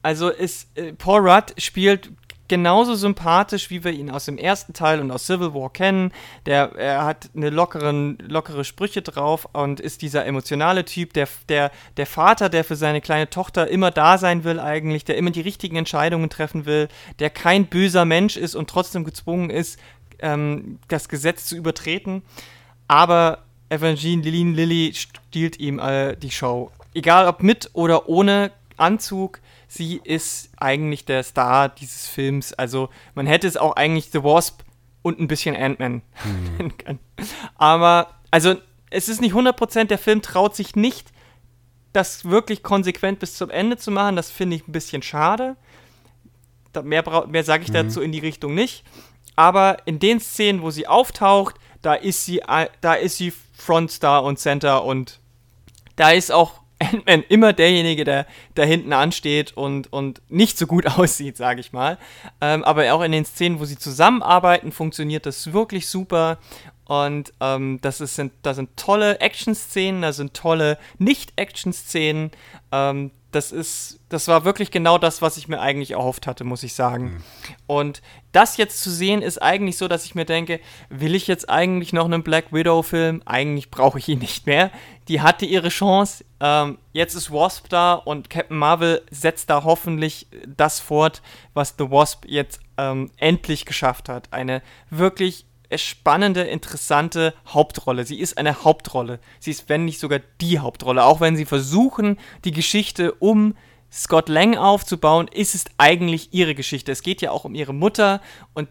Also 0.03 0.29
ist, 0.29 0.77
äh, 0.77 0.93
Paul 0.93 1.29
Rudd 1.29 1.55
spielt 1.59 2.13
genauso 2.49 2.95
sympathisch, 2.95 3.71
wie 3.71 3.85
wir 3.85 3.93
ihn 3.93 4.11
aus 4.11 4.25
dem 4.25 4.39
ersten 4.39 4.73
Teil 4.73 5.01
und 5.01 5.11
aus 5.11 5.27
Civil 5.27 5.55
War 5.55 5.71
kennen. 5.71 6.13
Der, 6.47 6.73
er 6.77 7.05
hat 7.05 7.31
eine 7.37 7.51
lockeren, 7.51 8.19
lockere 8.27 8.65
Sprüche 8.65 9.03
drauf 9.03 9.49
und 9.53 9.81
ist 9.81 10.03
dieser 10.03 10.27
emotionale 10.27 10.85
Typ, 10.85 11.13
der, 11.13 11.29
der, 11.49 11.71
der 11.97 12.07
Vater, 12.07 12.49
der 12.49 12.65
für 12.65 12.77
seine 12.77 13.01
kleine 13.01 13.31
Tochter 13.31 13.69
immer 13.69 13.91
da 13.91 14.19
sein 14.19 14.45
will 14.45 14.59
eigentlich, 14.59 15.05
der 15.05 15.17
immer 15.17 15.31
die 15.31 15.43
richtigen 15.43 15.77
Entscheidungen 15.77 16.31
treffen 16.31 16.67
will, 16.67 16.89
der 17.19 17.31
kein 17.31 17.67
böser 17.67 18.05
Mensch 18.05 18.37
ist 18.37 18.55
und 18.55 18.69
trotzdem 18.69 19.05
gezwungen 19.05 19.51
ist, 19.51 19.79
ähm, 20.21 20.79
das 20.89 21.09
Gesetz 21.09 21.47
zu 21.47 21.57
übertreten. 21.57 22.23
Aber 22.89 23.45
Evangeline 23.69 24.55
Lilly 24.55 24.95
stiehlt 24.95 25.59
ihm 25.59 25.79
äh, 25.79 26.17
die 26.17 26.31
Show. 26.31 26.71
Egal 26.95 27.29
ob 27.29 27.43
mit 27.43 27.71
oder 27.75 28.09
ohne 28.09 28.51
Anzug, 28.79 29.41
sie 29.69 30.01
ist 30.03 30.51
eigentlich 30.57 31.05
der 31.05 31.23
Star 31.23 31.69
dieses 31.69 32.09
Films. 32.09 32.53
Also 32.55 32.89
man 33.15 33.27
hätte 33.27 33.47
es 33.47 33.57
auch 33.57 33.77
eigentlich 33.77 34.11
The 34.11 34.25
Wasp 34.25 34.63
und 35.03 35.21
ein 35.21 35.29
bisschen 35.29 35.55
Ant-Man 35.55 36.03
mhm. 36.59 36.99
Aber, 37.55 38.15
also, 38.31 38.57
es 38.91 39.09
ist 39.09 39.21
nicht 39.21 39.35
100%, 39.35 39.85
der 39.85 39.99
Film 39.99 40.23
traut 40.23 40.57
sich 40.57 40.75
nicht, 40.75 41.13
das 41.93 42.25
wirklich 42.25 42.63
konsequent 42.63 43.19
bis 43.19 43.35
zum 43.35 43.51
Ende 43.51 43.77
zu 43.77 43.91
machen. 43.91 44.17
Das 44.17 44.31
finde 44.31 44.57
ich 44.57 44.67
ein 44.67 44.73
bisschen 44.73 45.03
schade. 45.03 45.57
Da 46.73 46.83
mehr 46.83 47.05
mehr 47.29 47.45
sage 47.45 47.63
ich 47.63 47.71
mhm. 47.71 47.75
dazu 47.75 48.01
in 48.01 48.13
die 48.13 48.19
Richtung 48.19 48.55
nicht. 48.55 48.85
Aber 49.37 49.79
in 49.87 49.99
den 49.99 50.21
Szenen, 50.21 50.63
wo 50.63 50.71
sie 50.71 50.87
auftaucht, 50.87 51.57
da 51.83 51.95
ist 51.95 52.25
sie, 52.25 52.43
da 52.81 52.95
ist 52.95 53.19
sie 53.19 53.33
Frontstar 53.53 54.25
und 54.25 54.39
Center 54.39 54.85
und 54.85 55.21
da 55.97 56.11
ist 56.11 56.33
auch 56.33 56.61
Ant-Man 56.79 57.25
immer 57.29 57.53
derjenige, 57.53 58.05
der 58.05 58.27
da 58.55 58.63
hinten 58.63 58.93
ansteht 58.93 59.57
und, 59.57 59.93
und 59.93 60.23
nicht 60.29 60.59
so 60.59 60.67
gut 60.67 60.87
aussieht, 60.99 61.37
sage 61.37 61.61
ich 61.61 61.73
mal. 61.73 61.99
Ähm, 62.41 62.65
aber 62.65 62.93
auch 62.95 63.03
in 63.03 63.13
den 63.13 63.25
Szenen, 63.25 63.61
wo 63.61 63.65
sie 63.65 63.79
zusammenarbeiten, 63.79 64.73
funktioniert 64.73 65.27
das 65.27 65.53
wirklich 65.53 65.89
super. 65.89 66.39
Und 66.85 67.35
ähm, 67.41 67.81
das, 67.83 68.01
ist, 68.01 68.15
sind, 68.15 68.33
das 68.43 68.57
sind 68.57 68.77
tolle 68.77 69.21
Action-Szenen, 69.21 70.03
da 70.03 70.13
sind 70.13 70.33
tolle 70.33 70.79
Nicht-Action-Szenen. 70.99 72.31
Ähm, 72.73 73.11
das 73.31 73.53
ist, 73.53 74.01
das 74.09 74.27
war 74.29 74.45
wirklich 74.45 74.71
genau 74.71 74.97
das, 74.97 75.21
was 75.21 75.37
ich 75.37 75.49
mir 75.49 75.61
eigentlich 75.61 75.91
erhofft 75.91 76.27
hatte, 76.27 76.45
muss 76.45 76.63
ich 76.63 76.73
sagen. 76.75 77.05
Mhm. 77.05 77.23
Und 77.67 78.03
das 78.33 78.57
jetzt 78.57 78.83
zu 78.83 78.91
sehen, 78.91 79.21
ist 79.21 79.43
eigentlich 79.43 79.77
so, 79.77 79.87
dass 79.87 80.07
ich 80.07 80.15
mir 80.15 80.25
denke, 80.25 80.61
will 80.89 81.15
ich 81.15 81.27
jetzt 81.27 81.51
eigentlich 81.51 81.93
noch 81.93 82.07
einen 82.07 82.23
Black 82.23 82.53
Widow-Film? 82.53 83.23
Eigentlich 83.27 83.71
brauche 83.71 83.99
ich 83.99 84.09
ihn 84.09 84.21
nicht 84.21 84.47
mehr. 84.47 84.71
Die 85.09 85.21
hatte 85.21 85.45
ihre 85.45 85.69
Chance. 85.69 86.25
Ähm, 86.41 86.79
jetzt 86.93 87.15
ist 87.15 87.31
Wasp 87.31 87.69
da 87.69 87.95
und 87.95 88.31
Captain 88.31 88.57
Marvel 88.57 89.03
setzt 89.11 89.51
da 89.51 89.63
hoffentlich 89.65 90.29
das 90.47 90.81
fort, 90.81 91.21
was 91.53 91.75
The 91.77 91.91
Wasp 91.91 92.25
jetzt 92.27 92.61
ähm, 92.79 93.11
endlich 93.19 93.67
geschafft 93.67 94.09
hat. 94.09 94.33
Eine 94.33 94.63
wirklich 94.89 95.48
spannende, 95.77 96.43
interessante 96.43 97.35
Hauptrolle. 97.47 98.07
Sie 98.07 98.19
ist 98.19 98.39
eine 98.39 98.65
Hauptrolle. 98.65 99.21
Sie 99.39 99.51
ist, 99.51 99.69
wenn 99.69 99.85
nicht 99.85 100.01
sogar 100.01 100.21
die 100.41 100.59
Hauptrolle. 100.59 101.05
Auch 101.05 101.21
wenn 101.21 101.37
sie 101.37 101.45
versuchen, 101.45 102.19
die 102.45 102.53
Geschichte 102.53 103.13
um 103.13 103.55
Scott 103.93 104.29
Lang 104.29 104.57
aufzubauen, 104.57 105.29
ist 105.29 105.55
es 105.55 105.67
eigentlich 105.77 106.33
ihre 106.33 106.55
Geschichte. 106.55 106.93
Es 106.93 107.03
geht 107.03 107.21
ja 107.21 107.31
auch 107.31 107.45
um 107.45 107.55
ihre 107.55 107.75
Mutter 107.75 108.23
und 108.55 108.69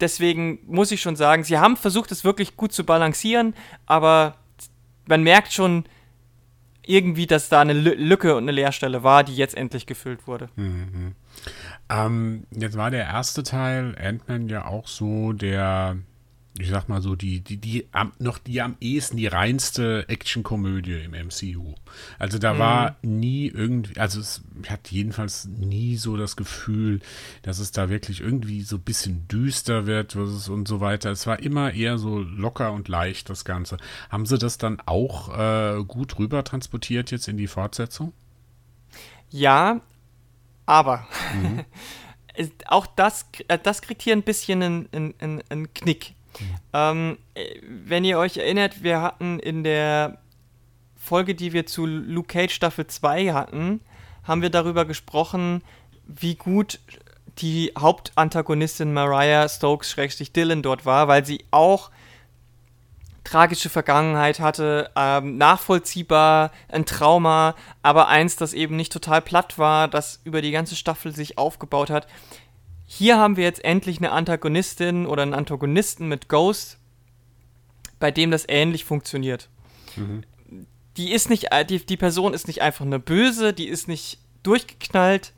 deswegen 0.00 0.58
muss 0.66 0.92
ich 0.92 1.00
schon 1.00 1.16
sagen, 1.16 1.44
sie 1.44 1.58
haben 1.58 1.76
versucht, 1.76 2.10
es 2.12 2.24
wirklich 2.24 2.56
gut 2.56 2.72
zu 2.72 2.84
balancieren, 2.84 3.54
aber 3.86 4.36
man 5.06 5.22
merkt 5.22 5.52
schon 5.52 5.84
irgendwie, 6.86 7.26
dass 7.26 7.48
da 7.48 7.60
eine 7.60 7.72
Lücke 7.72 8.36
und 8.36 8.44
eine 8.44 8.52
Leerstelle 8.52 9.02
war, 9.02 9.24
die 9.24 9.34
jetzt 9.34 9.56
endlich 9.56 9.86
gefüllt 9.86 10.26
wurde. 10.26 10.50
Mhm. 10.56 11.14
Ähm, 11.88 12.44
jetzt 12.50 12.76
war 12.76 12.90
der 12.90 13.04
erste 13.04 13.42
Teil 13.42 13.96
Ant-Man 14.00 14.48
ja 14.48 14.64
auch 14.64 14.88
so 14.88 15.32
der, 15.32 15.98
ich 16.58 16.70
sag 16.70 16.88
mal 16.88 17.02
so, 17.02 17.14
die, 17.14 17.40
die, 17.40 17.58
die 17.58 17.86
am, 17.92 18.12
noch 18.18 18.38
die 18.38 18.62
am 18.62 18.76
ehesten 18.80 19.18
die 19.18 19.26
reinste 19.26 20.08
Actionkomödie 20.08 21.02
im 21.04 21.10
MCU. 21.10 21.74
Also 22.18 22.38
da 22.38 22.54
mhm. 22.54 22.58
war 22.58 22.96
nie 23.02 23.48
irgendwie, 23.48 24.00
also 24.00 24.18
es 24.18 24.42
hat 24.66 24.90
jedenfalls 24.90 25.44
nie 25.44 25.96
so 25.96 26.16
das 26.16 26.36
Gefühl, 26.36 27.00
dass 27.42 27.58
es 27.58 27.70
da 27.70 27.90
wirklich 27.90 28.22
irgendwie 28.22 28.62
so 28.62 28.76
ein 28.76 28.82
bisschen 28.82 29.28
düster 29.28 29.86
wird 29.86 30.16
und 30.16 30.66
so 30.66 30.80
weiter. 30.80 31.10
Es 31.10 31.26
war 31.26 31.40
immer 31.40 31.74
eher 31.74 31.98
so 31.98 32.20
locker 32.20 32.72
und 32.72 32.88
leicht, 32.88 33.28
das 33.28 33.44
Ganze. 33.44 33.76
Haben 34.08 34.24
sie 34.24 34.38
das 34.38 34.56
dann 34.56 34.80
auch 34.86 35.36
äh, 35.38 35.84
gut 35.84 36.18
rüber 36.18 36.44
transportiert 36.44 37.10
jetzt 37.10 37.28
in 37.28 37.36
die 37.36 37.48
Fortsetzung? 37.48 38.14
Ja, 39.28 39.80
aber 40.66 41.06
mhm. 41.34 41.64
auch 42.66 42.86
das, 42.86 43.26
äh, 43.48 43.58
das 43.58 43.82
kriegt 43.82 44.02
hier 44.02 44.14
ein 44.14 44.22
bisschen 44.22 44.62
einen, 44.62 44.88
einen, 45.20 45.42
einen 45.48 45.74
Knick. 45.74 46.14
Mhm. 46.38 46.44
Ähm, 46.72 47.18
äh, 47.34 47.60
wenn 47.62 48.04
ihr 48.04 48.18
euch 48.18 48.36
erinnert, 48.36 48.82
wir 48.82 49.00
hatten 49.00 49.38
in 49.38 49.64
der 49.64 50.18
Folge, 50.96 51.34
die 51.34 51.52
wir 51.52 51.66
zu 51.66 51.86
Luke 51.86 52.28
Cage 52.28 52.52
Staffel 52.52 52.86
2 52.86 53.32
hatten, 53.32 53.80
haben 54.24 54.42
wir 54.42 54.50
darüber 54.50 54.84
gesprochen, 54.84 55.62
wie 56.06 56.34
gut 56.34 56.80
die 57.38 57.72
Hauptantagonistin 57.78 58.92
Mariah 58.92 59.48
Stokes-Dylan 59.48 60.62
dort 60.62 60.86
war, 60.86 61.08
weil 61.08 61.26
sie 61.26 61.44
auch 61.50 61.90
tragische 63.24 63.70
Vergangenheit 63.70 64.38
hatte, 64.38 64.90
ähm, 64.94 65.38
nachvollziehbar, 65.38 66.52
ein 66.68 66.84
Trauma, 66.84 67.56
aber 67.82 68.08
eins, 68.08 68.36
das 68.36 68.52
eben 68.52 68.76
nicht 68.76 68.92
total 68.92 69.22
platt 69.22 69.58
war, 69.58 69.88
das 69.88 70.20
über 70.24 70.42
die 70.42 70.50
ganze 70.50 70.76
Staffel 70.76 71.14
sich 71.14 71.38
aufgebaut 71.38 71.90
hat. 71.90 72.06
Hier 72.86 73.18
haben 73.18 73.36
wir 73.36 73.44
jetzt 73.44 73.64
endlich 73.64 73.98
eine 73.98 74.12
Antagonistin 74.12 75.06
oder 75.06 75.22
einen 75.22 75.34
Antagonisten 75.34 76.06
mit 76.06 76.28
Ghost, 76.28 76.78
bei 77.98 78.10
dem 78.10 78.30
das 78.30 78.44
ähnlich 78.46 78.84
funktioniert. 78.84 79.48
Mhm. 79.96 80.22
Die 80.98 81.10
ist 81.10 81.30
nicht, 81.30 81.50
äh, 81.50 81.64
die, 81.64 81.84
die 81.84 81.96
Person 81.96 82.34
ist 82.34 82.46
nicht 82.46 82.60
einfach 82.60 82.84
eine 82.84 83.00
Böse, 83.00 83.54
die 83.54 83.66
ist 83.66 83.88
nicht 83.88 84.18
durchgeknallt, 84.42 85.32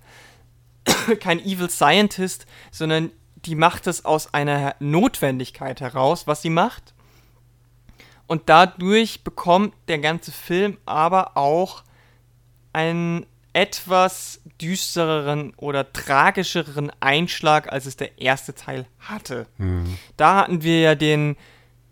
kein 1.20 1.38
Evil 1.38 1.70
Scientist, 1.70 2.46
sondern 2.72 3.10
die 3.36 3.54
macht 3.54 3.86
es 3.86 4.04
aus 4.04 4.34
einer 4.34 4.74
Notwendigkeit 4.80 5.80
heraus, 5.80 6.26
was 6.26 6.42
sie 6.42 6.50
macht 6.50 6.95
und 8.26 8.42
dadurch 8.46 9.22
bekommt 9.24 9.74
der 9.88 9.98
ganze 9.98 10.32
Film 10.32 10.78
aber 10.84 11.36
auch 11.36 11.84
einen 12.72 13.26
etwas 13.52 14.42
düstereren 14.60 15.54
oder 15.56 15.90
tragischeren 15.92 16.92
Einschlag, 17.00 17.72
als 17.72 17.86
es 17.86 17.96
der 17.96 18.20
erste 18.20 18.54
Teil 18.54 18.86
hatte. 18.98 19.46
Mhm. 19.56 19.96
Da 20.16 20.36
hatten 20.36 20.62
wir 20.62 20.80
ja 20.80 20.94
den 20.94 21.36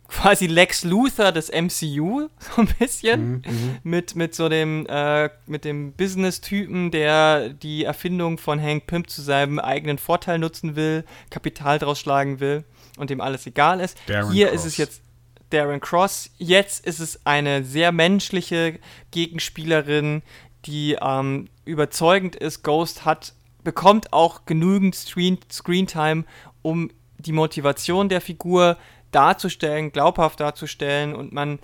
quasi 0.08 0.46
Lex 0.46 0.84
Luthor 0.84 1.32
des 1.32 1.50
MCU, 1.50 2.28
so 2.38 2.60
ein 2.60 2.68
bisschen, 2.78 3.26
mhm, 3.26 3.42
mhm. 3.46 3.78
mit, 3.82 4.14
mit 4.14 4.34
so 4.34 4.48
dem, 4.48 4.86
äh, 4.88 5.30
mit 5.46 5.64
dem 5.64 5.92
Business-Typen, 5.92 6.90
der 6.90 7.48
die 7.48 7.84
Erfindung 7.84 8.36
von 8.38 8.60
Hank 8.60 8.86
Pym 8.86 9.08
zu 9.08 9.22
seinem 9.22 9.58
eigenen 9.58 9.98
Vorteil 9.98 10.38
nutzen 10.38 10.76
will, 10.76 11.04
Kapital 11.30 11.78
draus 11.78 11.98
schlagen 11.98 12.40
will 12.40 12.64
und 12.98 13.10
dem 13.10 13.20
alles 13.20 13.46
egal 13.46 13.80
ist. 13.80 13.96
Darren 14.06 14.32
Hier 14.32 14.48
Cross. 14.48 14.60
ist 14.60 14.66
es 14.66 14.76
jetzt 14.76 15.02
Darren 15.50 15.80
Cross. 15.80 16.30
Jetzt 16.38 16.86
ist 16.86 17.00
es 17.00 17.24
eine 17.24 17.64
sehr 17.64 17.92
menschliche 17.92 18.78
Gegenspielerin, 19.10 20.22
die 20.64 20.96
ähm, 21.00 21.48
überzeugend 21.64 22.36
ist. 22.36 22.62
Ghost 22.62 23.04
hat, 23.04 23.34
bekommt 23.62 24.12
auch 24.12 24.46
genügend 24.46 24.94
Screen, 24.94 25.38
Screentime, 25.50 26.24
um 26.62 26.90
die 27.18 27.32
Motivation 27.32 28.08
der 28.08 28.20
Figur 28.20 28.76
darzustellen, 29.10 29.92
glaubhaft 29.92 30.40
darzustellen 30.40 31.14
und 31.14 31.32
man 31.32 31.58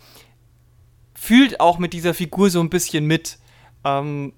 fühlt 1.15 1.61
auch 1.61 1.79
mit 1.79 1.93
dieser 1.93 2.15
Figur 2.15 2.49
so 2.49 2.61
ein 2.61 2.71
bisschen 2.71 3.07
mit. 3.07 3.39
Ähm, 3.85 4.33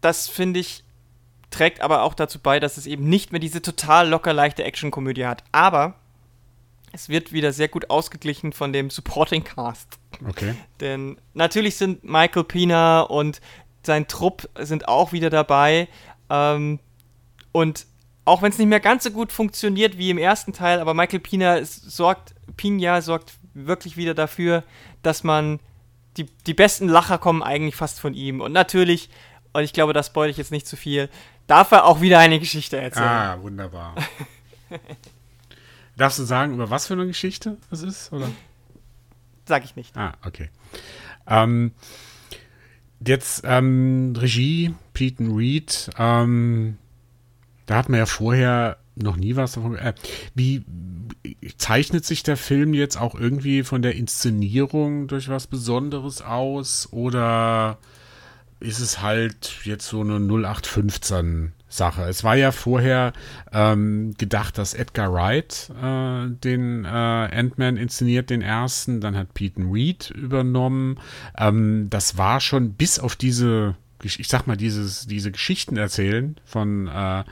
das 0.00 0.28
finde 0.28 0.60
ich 0.60 0.84
trägt 1.50 1.80
aber 1.80 2.02
auch 2.02 2.14
dazu 2.14 2.38
bei, 2.38 2.60
dass 2.60 2.76
es 2.76 2.86
eben 2.86 3.08
nicht 3.08 3.32
mehr 3.32 3.40
diese 3.40 3.62
total 3.62 4.08
locker 4.08 4.32
leichte 4.32 4.64
Actionkomödie 4.64 5.26
hat. 5.26 5.44
Aber 5.52 5.94
es 6.92 7.08
wird 7.08 7.32
wieder 7.32 7.52
sehr 7.52 7.68
gut 7.68 7.90
ausgeglichen 7.90 8.52
von 8.52 8.72
dem 8.72 8.90
Supporting 8.90 9.44
Cast. 9.44 9.98
Okay. 10.26 10.54
Denn 10.80 11.18
natürlich 11.34 11.76
sind 11.76 12.04
Michael 12.04 12.44
Pina 12.44 13.02
und 13.02 13.40
sein 13.82 14.08
Trupp 14.08 14.48
sind 14.58 14.88
auch 14.88 15.12
wieder 15.12 15.30
dabei. 15.30 15.88
Ähm, 16.30 16.78
und 17.52 17.86
auch 18.24 18.42
wenn 18.42 18.52
es 18.52 18.58
nicht 18.58 18.68
mehr 18.68 18.80
ganz 18.80 19.04
so 19.04 19.10
gut 19.10 19.32
funktioniert 19.32 19.96
wie 19.96 20.10
im 20.10 20.18
ersten 20.18 20.52
Teil, 20.52 20.80
aber 20.80 20.94
Michael 20.94 21.20
Pina 21.20 21.64
sorgt, 21.64 22.34
Pina 22.56 23.00
sorgt 23.00 23.34
wirklich 23.54 23.96
wieder 23.96 24.14
dafür, 24.14 24.64
dass 25.02 25.24
man 25.24 25.60
die, 26.16 26.24
die 26.46 26.54
besten 26.54 26.88
Lacher 26.88 27.18
kommen 27.18 27.42
eigentlich 27.42 27.76
fast 27.76 28.00
von 28.00 28.14
ihm. 28.14 28.40
Und 28.40 28.52
natürlich, 28.52 29.08
und 29.52 29.62
ich 29.62 29.72
glaube, 29.72 29.92
das 29.92 30.08
spoil 30.08 30.30
ich 30.30 30.36
jetzt 30.36 30.52
nicht 30.52 30.66
zu 30.66 30.76
viel, 30.76 31.08
darf 31.46 31.72
er 31.72 31.86
auch 31.86 32.00
wieder 32.00 32.18
eine 32.18 32.38
Geschichte 32.38 32.76
erzählen. 32.76 33.06
Ah, 33.06 33.38
wunderbar. 33.40 33.94
Darfst 35.98 36.20
du 36.20 36.22
sagen, 36.22 36.54
über 36.54 36.70
was 36.70 36.86
für 36.86 36.94
eine 36.94 37.06
Geschichte 37.06 37.58
das 37.70 37.82
ist? 37.82 38.12
Oder? 38.12 38.30
Sag 39.46 39.64
ich 39.64 39.74
nicht. 39.74 39.96
Ah, 39.96 40.14
okay. 40.24 40.48
Ähm, 41.26 41.72
jetzt 43.04 43.42
ähm, 43.44 44.14
Regie, 44.16 44.74
Peyton 44.94 45.34
Reed. 45.34 45.90
Ähm, 45.98 46.78
da 47.66 47.76
hat 47.76 47.88
man 47.88 47.98
ja 47.98 48.06
vorher 48.06 48.78
noch 48.94 49.16
nie 49.16 49.34
was 49.34 49.52
davon. 49.52 49.74
Äh, 49.74 49.94
wie 50.34 50.64
zeichnet 51.56 52.04
sich 52.04 52.22
der 52.22 52.36
Film 52.36 52.74
jetzt 52.74 52.96
auch 52.96 53.16
irgendwie 53.16 53.64
von 53.64 53.82
der 53.82 53.96
Inszenierung 53.96 55.08
durch 55.08 55.28
was 55.28 55.48
Besonderes 55.48 56.22
aus? 56.22 56.92
Oder 56.92 57.78
ist 58.60 58.78
es 58.78 59.02
halt 59.02 59.64
jetzt 59.64 59.88
so 59.88 60.00
eine 60.00 60.20
0815 60.20 61.54
Sache. 61.68 62.02
Es 62.02 62.24
war 62.24 62.36
ja 62.36 62.52
vorher 62.52 63.12
ähm, 63.52 64.14
gedacht, 64.16 64.58
dass 64.58 64.74
Edgar 64.74 65.12
Wright 65.12 65.70
äh, 65.82 66.30
den 66.42 66.84
äh, 66.84 66.88
Ant-Man 66.88 67.76
inszeniert, 67.76 68.30
den 68.30 68.42
ersten. 68.42 69.00
Dann 69.00 69.16
hat 69.16 69.34
Peyton 69.34 69.70
Reed 69.70 70.10
übernommen. 70.10 70.98
Ähm, 71.36 71.88
das 71.90 72.16
war 72.16 72.40
schon 72.40 72.72
bis 72.72 72.98
auf 72.98 73.16
diese 73.16 73.76
ich 74.02 74.28
sag 74.28 74.46
mal, 74.46 74.56
dieses, 74.56 75.06
diese 75.06 75.32
Geschichten 75.32 75.76
erzählen 75.76 76.36
von 76.44 76.86
äh, 76.86 77.24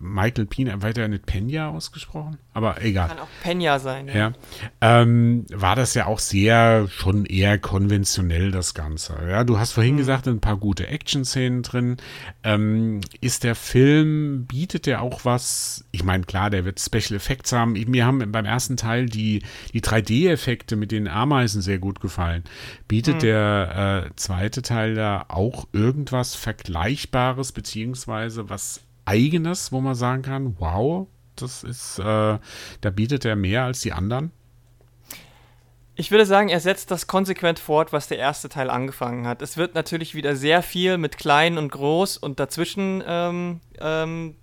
Michael 0.00 0.46
Pina, 0.46 0.82
weiter 0.82 1.08
nicht 1.08 1.26
Pena 1.26 1.70
ausgesprochen, 1.70 2.38
aber 2.52 2.82
egal. 2.82 3.08
Kann 3.08 3.18
auch 3.18 3.28
Pena 3.42 3.78
sein. 3.78 4.08
Ja. 4.08 4.14
ja. 4.14 4.32
Ähm, 4.80 5.46
war 5.52 5.76
das 5.76 5.94
ja 5.94 6.06
auch 6.06 6.18
sehr, 6.18 6.88
schon 6.88 7.24
eher 7.24 7.58
konventionell, 7.58 8.50
das 8.50 8.74
Ganze. 8.74 9.16
Ja, 9.28 9.44
du 9.44 9.58
hast 9.58 9.72
vorhin 9.72 9.94
mhm. 9.94 9.98
gesagt, 9.98 10.26
ein 10.26 10.40
paar 10.40 10.56
gute 10.56 10.86
Action-Szenen 10.88 11.62
drin. 11.62 11.96
Ähm, 12.42 13.00
ist 13.20 13.44
der 13.44 13.54
Film, 13.54 14.46
bietet 14.46 14.86
der 14.86 15.02
auch 15.02 15.24
was, 15.24 15.84
ich 15.90 16.04
meine, 16.04 16.24
klar, 16.24 16.50
der 16.50 16.64
wird 16.64 16.80
Special 16.80 17.16
Effects 17.16 17.52
haben. 17.52 17.72
Mir 17.72 18.06
haben 18.06 18.32
beim 18.32 18.44
ersten 18.44 18.76
Teil 18.76 19.06
die, 19.06 19.42
die 19.72 19.80
3D-Effekte 19.80 20.76
mit 20.76 20.92
den 20.92 21.08
Ameisen 21.08 21.62
sehr 21.62 21.78
gut 21.78 22.00
gefallen. 22.00 22.44
Bietet 22.86 23.16
mhm. 23.16 23.20
der 23.20 24.04
äh, 24.06 24.16
zweite 24.16 24.62
Teil 24.62 24.94
da 24.94 25.26
auch 25.28 25.66
irgendwas 25.72 26.34
Vergleichbares, 26.34 27.52
beziehungsweise 27.52 28.48
was 28.50 28.80
eigenes, 29.08 29.72
wo 29.72 29.80
man 29.80 29.94
sagen 29.94 30.22
kann, 30.22 30.56
wow, 30.58 31.06
das 31.36 31.64
ist, 31.64 31.98
äh, 31.98 32.02
da 32.02 32.90
bietet 32.90 33.24
er 33.24 33.36
mehr 33.36 33.64
als 33.64 33.80
die 33.80 33.92
anderen? 33.92 34.32
Ich 35.94 36.10
würde 36.12 36.26
sagen, 36.26 36.48
er 36.48 36.60
setzt 36.60 36.92
das 36.92 37.08
konsequent 37.08 37.58
fort, 37.58 37.92
was 37.92 38.06
der 38.06 38.18
erste 38.18 38.48
Teil 38.48 38.70
angefangen 38.70 39.26
hat. 39.26 39.42
Es 39.42 39.56
wird 39.56 39.74
natürlich 39.74 40.14
wieder 40.14 40.36
sehr 40.36 40.62
viel 40.62 40.96
mit 40.96 41.18
klein 41.18 41.58
und 41.58 41.72
groß 41.72 42.18
und 42.18 42.38
dazwischen 42.38 43.02
ähm, 43.04 43.60
ähm, 43.80 44.36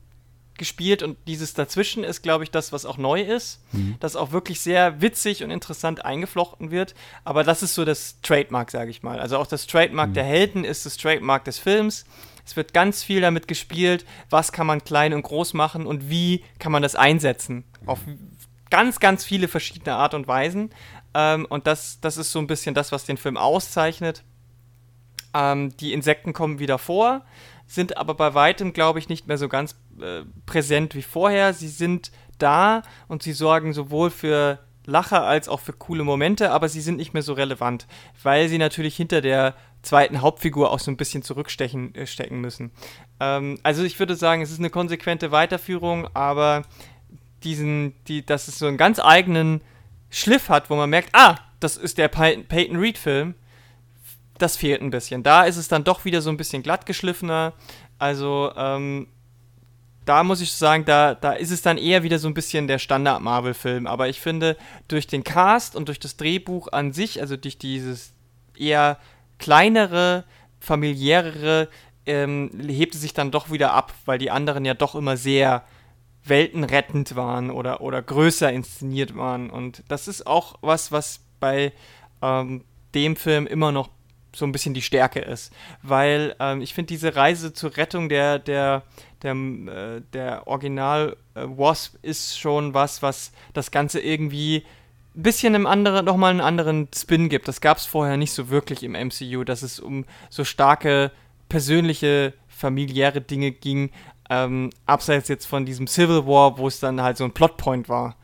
gespielt 0.58 1.04
und 1.04 1.18
dieses 1.28 1.54
dazwischen 1.54 2.04
ist, 2.04 2.24
glaube 2.24 2.44
ich, 2.44 2.52
das, 2.52 2.74
was 2.74 2.86
auch 2.86 2.98
neu 2.98 3.22
ist, 3.22 3.62
mhm. 3.72 3.96
das 4.00 4.16
auch 4.16 4.32
wirklich 4.32 4.60
sehr 4.62 5.02
witzig 5.02 5.44
und 5.44 5.52
interessant 5.52 6.04
eingeflochten 6.04 6.72
wird. 6.72 6.96
Aber 7.24 7.44
das 7.44 7.64
ist 7.64 7.76
so 7.76 7.86
das 7.86 8.20
Trademark, 8.22 8.72
sage 8.72 8.90
ich 8.90 9.04
mal. 9.04 9.20
Also 9.20 9.38
auch 9.38 9.48
das 9.48 9.68
Trademark 9.68 10.10
mhm. 10.10 10.14
der 10.16 10.24
Helden 10.24 10.66
ist 10.66 10.86
das 10.86 10.98
Trademark 10.98 11.46
des 11.46 11.58
Films. 11.58 12.06
Es 12.46 12.56
wird 12.56 12.74
ganz 12.74 13.04
viel 13.04 13.22
damit 13.22 13.48
gespielt, 13.48 14.06
was 14.30 14.52
kann 14.52 14.68
man 14.68 14.84
klein 14.84 15.14
und 15.14 15.24
groß 15.24 15.54
machen 15.54 15.86
und 15.88 16.10
wie 16.10 16.44
kann 16.60 16.72
man 16.72 16.84
das 16.84 16.96
einsetzen. 16.96 17.64
Auf 17.86 18.00
ganz, 18.70 19.00
ganz 19.00 19.24
viele 19.24 19.48
verschiedene 19.48 19.96
Art 19.96 20.14
und 20.14 20.28
Weisen. 20.28 20.72
Ähm, 21.14 21.46
und 21.50 21.66
das, 21.68 22.00
das 22.02 22.18
ist 22.18 22.32
so 22.32 22.40
ein 22.40 22.48
bisschen 22.48 22.75
das, 22.75 22.92
was 22.92 23.06
den 23.06 23.18
Film 23.18 23.38
auszeichnet. 23.38 24.24
Ähm, 25.34 25.75
die 25.78 25.94
Insekten 25.94 26.34
kommen 26.34 26.60
wieder 26.60 26.78
vor, 26.78 27.25
sind 27.68 27.98
aber 27.98 28.14
bei 28.14 28.34
weitem, 28.34 28.74
glaube 28.74 29.00
ich, 29.00 29.10
nicht 29.10 29.28
mehr 29.28 29.38
so 29.38 29.50
ganz 29.50 29.75
äh, 30.00 30.22
präsent 30.46 30.94
wie 30.94 31.02
vorher. 31.02 31.54
Sie 31.54 31.68
sind 31.68 32.12
da 32.38 32.84
und 33.08 33.24
sie 33.24 33.34
sorgen 33.34 33.74
sowohl 33.74 34.12
für 34.12 34.60
Lacher 34.86 35.24
als 35.24 35.50
auch 35.50 35.62
für 35.62 35.74
coole 35.74 36.04
Momente, 36.04 36.52
aber 36.52 36.70
sie 36.70 36.82
sind 36.82 36.98
nicht 36.98 37.14
mehr 37.14 37.24
so 37.24 37.34
relevant, 37.34 37.88
weil 38.22 38.50
sie 38.50 38.60
natürlich 38.60 38.96
hinter 38.96 39.22
der 39.22 39.56
zweiten 39.86 40.22
Hauptfigur 40.22 40.72
auch 40.72 40.80
so 40.80 40.92
ein 40.92 40.98
bisschen 40.98 41.24
zurückstechen 41.24 41.96
äh, 41.96 42.08
stecken 42.08 42.42
müssen. 42.42 42.72
Ähm, 43.20 43.60
also 43.63 43.84
ich 43.84 43.98
würde 44.00 44.15
sagen, 44.15 44.42
es 44.42 44.51
ist 44.51 44.60
eine 44.60 44.70
konsequente 44.70 45.32
Weiterführung, 45.32 46.08
aber 46.13 46.63
diesen, 47.44 47.94
die, 48.08 48.25
dass 48.25 48.48
es 48.48 48.60
so 48.60 48.68
einen 48.68 48.77
ganz 48.77 49.00
eigenen 49.00 49.62
Schliff 50.10 50.50
hat, 50.50 50.70
wo 50.70 50.75
man 50.75 50.89
merkt, 50.89 51.10
ah, 51.13 51.38
das 51.60 51.77
ist 51.77 51.98
der 51.98 52.08
Peyton 52.08 52.77
Reed-Film, 52.77 53.36
das 54.38 54.58
fehlt 54.58 54.82
ein 54.82 54.89
bisschen. 54.89 55.24
Da 55.24 55.44
ist 55.44 55.58
es 55.58 55.68
dann 55.68 55.84
doch 55.84 56.06
wieder 56.06 56.22
so 56.22 56.30
ein 56.30 56.38
bisschen 56.38 56.63
glatt 56.63 56.86
geschliffener. 56.86 57.54
Also 57.98 58.51
ähm, 58.58 59.08
da 60.06 60.24
muss 60.24 60.42
ich 60.42 60.54
sagen, 60.54 60.86
da, 60.86 61.15
da 61.15 61.34
ist 61.34 61.51
es 61.51 61.62
dann 61.62 61.77
eher 61.77 62.04
wieder 62.04 62.20
so 62.20 62.27
ein 62.27 62.34
bisschen 62.34 62.68
der 62.68 62.80
Standard-Marvel-Film. 62.80 63.88
Aber 63.88 64.10
ich 64.10 64.22
finde, 64.22 64.58
durch 64.88 65.08
den 65.08 65.24
Cast 65.24 65.75
und 65.75 65.88
durch 65.88 66.00
das 66.00 66.18
Drehbuch 66.18 66.68
an 66.72 66.92
sich, 66.92 67.22
also 67.22 67.38
durch 67.38 67.58
dieses 67.58 68.13
eher 68.58 68.98
kleinere, 69.39 70.24
familiärere, 70.60 71.70
ähm, 72.06 72.51
hebt 72.68 72.96
es 72.96 73.01
sich 73.01 73.13
dann 73.13 73.32
doch 73.32 73.51
wieder 73.51 73.74
ab, 73.74 73.94
weil 74.06 74.18
die 74.18 74.32
anderen 74.32 74.65
ja 74.65 74.74
doch 74.74 74.96
immer 74.96 75.18
sehr 75.18 75.63
weltenrettend 76.24 77.16
waren 77.16 77.51
oder, 77.51 77.81
oder 77.81 78.01
größer 78.01 78.51
inszeniert 78.51 79.16
waren. 79.16 79.50
Und 79.50 79.83
das 79.88 80.07
ist 80.07 80.25
auch 80.25 80.55
was, 80.62 80.92
was 80.92 81.22
bei 81.40 81.72
ähm, 82.22 82.64
dem 82.94 83.16
Film 83.16 83.48
immer 83.48 83.72
noch 83.72 83.90
so 84.36 84.46
ein 84.46 84.51
bisschen 84.51 84.74
die 84.74 84.81
Stärke 84.81 85.20
ist. 85.20 85.53
Weil 85.81 86.36
ähm, 86.40 86.62
ich 86.62 86.74
finde, 86.74 86.88
diese 86.88 87.16
Reise 87.16 87.53
zur 87.53 87.77
Rettung 87.77 88.10
der, 88.10 88.40
der, 88.40 88.83
der, 89.22 89.33
äh, 89.33 90.01
der 90.14 90.48
Original 90.48 91.16
äh, 91.36 91.42
Wasp 91.44 91.96
ist 92.01 92.38
schon 92.40 92.74
was, 92.74 93.01
was 93.01 93.31
das 93.53 93.72
Ganze 93.72 94.00
irgendwie 94.00 94.66
bisschen 95.24 95.56
im 95.56 95.68
anderen, 95.68 96.06
nochmal 96.06 96.32
einen 96.32 96.42
anderen 96.42 96.88
Spin 96.96 97.30
gibt. 97.30 97.48
Das 97.48 97.62
gab 97.62 97.78
es 97.78 97.86
vorher 97.86 98.18
nicht 98.18 98.34
so 98.34 98.50
wirklich 98.50 98.84
im 98.84 98.94
MCU, 98.94 99.44
dass 99.44 99.62
es 99.62 99.80
um 99.80 100.06
so 100.30 100.44
starke 100.44 101.12
persönliche, 101.50 102.34
familiäre 102.48 103.22
Dinge 103.22 103.51
ging, 103.51 103.92
ähm, 104.30 104.72
abseits 104.86 105.28
jetzt 105.28 105.46
von 105.46 105.66
diesem 105.66 105.88
Civil 105.88 106.25
War, 106.25 106.58
wo 106.58 106.68
es 106.68 106.80
dann 106.80 107.01
halt 107.01 107.18
so 107.18 107.24
ein 107.24 107.32
Plotpoint 107.32 107.90
war 107.90 108.16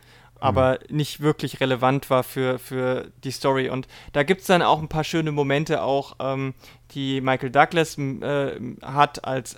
aber 0.42 0.80
mhm. 0.90 0.98
nicht 0.98 1.22
wirklich 1.22 1.62
relevant 1.62 2.10
war 2.10 2.24
für, 2.24 2.60
für 2.60 3.12
die 3.24 3.32
Story. 3.32 3.70
Und 3.70 3.88
da 4.12 4.24
gibt 4.24 4.42
es 4.42 4.48
dann 4.48 4.62
auch 4.62 4.82
ein 4.82 4.90
paar 4.90 5.04
schöne 5.04 5.32
Momente, 5.32 5.84
auch 5.84 6.16
ähm, 6.20 6.56
die 6.92 7.22
Michael 7.22 7.52
Douglas 7.52 7.98
äh, 7.98 8.60
hat 8.82 9.24
als 9.24 9.56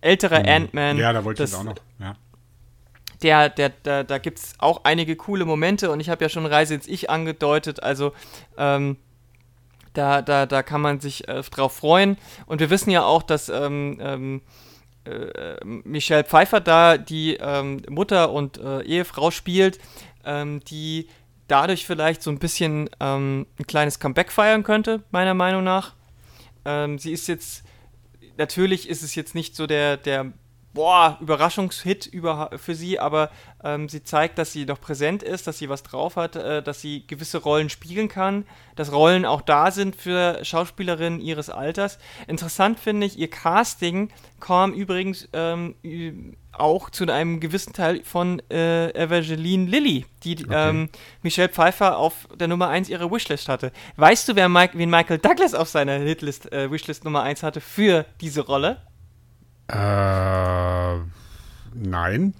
älterer 0.00 0.40
mhm. 0.40 0.48
Ant-Man. 0.48 0.98
Ja, 0.98 1.12
da 1.12 1.24
wollte 1.24 1.42
ich 1.42 1.54
auch 1.54 1.64
noch. 1.64 1.74
Ja. 1.98 2.16
Der, 3.22 3.48
der, 3.50 3.68
der, 3.68 4.04
da 4.04 4.18
gibt 4.18 4.38
es 4.38 4.54
auch 4.58 4.84
einige 4.84 5.14
coole 5.16 5.44
Momente 5.44 5.90
und 5.90 6.00
ich 6.00 6.08
habe 6.08 6.24
ja 6.24 6.28
schon 6.28 6.46
Reise 6.46 6.74
ins 6.74 6.88
Ich 6.88 7.10
angedeutet, 7.10 7.82
also 7.82 8.12
ähm, 8.56 8.96
da, 9.92 10.22
da, 10.22 10.46
da 10.46 10.62
kann 10.62 10.80
man 10.80 11.00
sich 11.00 11.28
äh, 11.28 11.42
drauf 11.42 11.74
freuen. 11.74 12.16
Und 12.46 12.60
wir 12.60 12.70
wissen 12.70 12.90
ja 12.90 13.02
auch, 13.02 13.22
dass 13.22 13.48
ähm, 13.48 13.98
ähm, 14.00 14.42
äh, 15.04 15.64
Michelle 15.64 16.24
Pfeiffer 16.24 16.60
da 16.60 16.96
die 16.96 17.36
ähm, 17.36 17.82
Mutter 17.88 18.32
und 18.32 18.58
äh, 18.58 18.82
Ehefrau 18.82 19.30
spielt, 19.30 19.80
ähm, 20.24 20.60
die 20.64 21.08
dadurch 21.48 21.86
vielleicht 21.86 22.22
so 22.22 22.30
ein 22.30 22.38
bisschen 22.38 22.88
ähm, 23.00 23.46
ein 23.58 23.66
kleines 23.66 23.98
Comeback 23.98 24.30
feiern 24.30 24.62
könnte, 24.62 25.02
meiner 25.10 25.34
Meinung 25.34 25.64
nach. 25.64 25.94
Sie 26.98 27.10
ist 27.10 27.26
jetzt, 27.26 27.64
natürlich 28.36 28.86
ist 28.86 29.02
es 29.02 29.14
jetzt 29.14 29.34
nicht 29.34 29.56
so 29.56 29.66
der, 29.66 29.96
der 29.96 30.30
boah, 30.72 31.18
Überraschungshit 31.20 32.06
über, 32.06 32.50
für 32.56 32.74
sie, 32.74 32.98
aber 32.98 33.30
ähm, 33.62 33.88
sie 33.88 34.02
zeigt, 34.02 34.38
dass 34.38 34.52
sie 34.52 34.64
noch 34.64 34.80
präsent 34.80 35.22
ist, 35.22 35.46
dass 35.46 35.58
sie 35.58 35.68
was 35.68 35.82
drauf 35.82 36.16
hat, 36.16 36.36
äh, 36.36 36.62
dass 36.62 36.80
sie 36.80 37.06
gewisse 37.06 37.38
Rollen 37.38 37.70
spielen 37.70 38.08
kann, 38.08 38.46
dass 38.76 38.92
Rollen 38.92 39.24
auch 39.24 39.42
da 39.42 39.70
sind 39.70 39.96
für 39.96 40.44
Schauspielerinnen 40.44 41.20
ihres 41.20 41.50
Alters. 41.50 41.98
Interessant 42.26 42.78
finde 42.78 43.06
ich, 43.06 43.18
ihr 43.18 43.28
Casting 43.28 44.10
kam 44.38 44.72
übrigens 44.72 45.28
ähm, 45.32 45.74
auch 46.52 46.90
zu 46.90 47.06
einem 47.10 47.40
gewissen 47.40 47.72
Teil 47.72 48.02
von 48.04 48.40
äh, 48.50 48.90
Evangeline 48.94 49.68
Lilly, 49.68 50.06
die 50.24 50.44
okay. 50.44 50.70
ähm, 50.70 50.88
Michelle 51.22 51.48
Pfeiffer 51.48 51.98
auf 51.98 52.28
der 52.34 52.48
Nummer 52.48 52.68
1 52.68 52.88
ihrer 52.88 53.10
Wishlist 53.10 53.48
hatte. 53.48 53.72
Weißt 53.96 54.28
du, 54.28 54.36
wer 54.36 54.48
Mike, 54.48 54.76
wen 54.78 54.90
Michael 54.90 55.18
Douglas 55.18 55.54
auf 55.54 55.68
seiner 55.68 55.98
Hitlist, 55.98 56.52
äh, 56.52 56.70
Wishlist 56.70 57.04
Nummer 57.04 57.22
1 57.22 57.42
hatte 57.42 57.60
für 57.60 58.06
diese 58.20 58.42
Rolle? 58.42 58.78
Äh, 59.70 60.98
nein. 61.74 62.34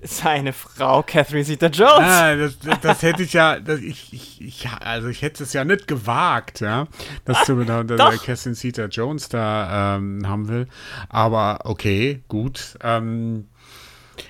Seine 0.00 0.52
Frau, 0.52 1.02
Catherine 1.02 1.44
Zeta-Jones. 1.44 2.06
Ah, 2.08 2.36
das, 2.36 2.58
das, 2.60 2.80
das, 2.80 3.02
hätte 3.02 3.24
ich 3.24 3.32
ja, 3.32 3.58
das, 3.58 3.80
ich, 3.80 4.12
ich, 4.12 4.40
ich, 4.40 4.68
also 4.80 5.08
ich 5.08 5.22
hätte 5.22 5.42
es 5.42 5.52
ja 5.52 5.64
nicht 5.64 5.88
gewagt, 5.88 6.60
ja, 6.60 6.86
dass 7.24 7.44
du 7.46 7.64
da, 7.64 7.82
da 7.82 8.12
Catherine 8.12 8.54
Zeta-Jones 8.54 9.28
da 9.28 9.96
ähm, 9.96 10.28
haben 10.28 10.48
will. 10.48 10.68
Aber 11.08 11.60
okay, 11.64 12.22
gut. 12.28 12.78
Ähm, 12.80 13.48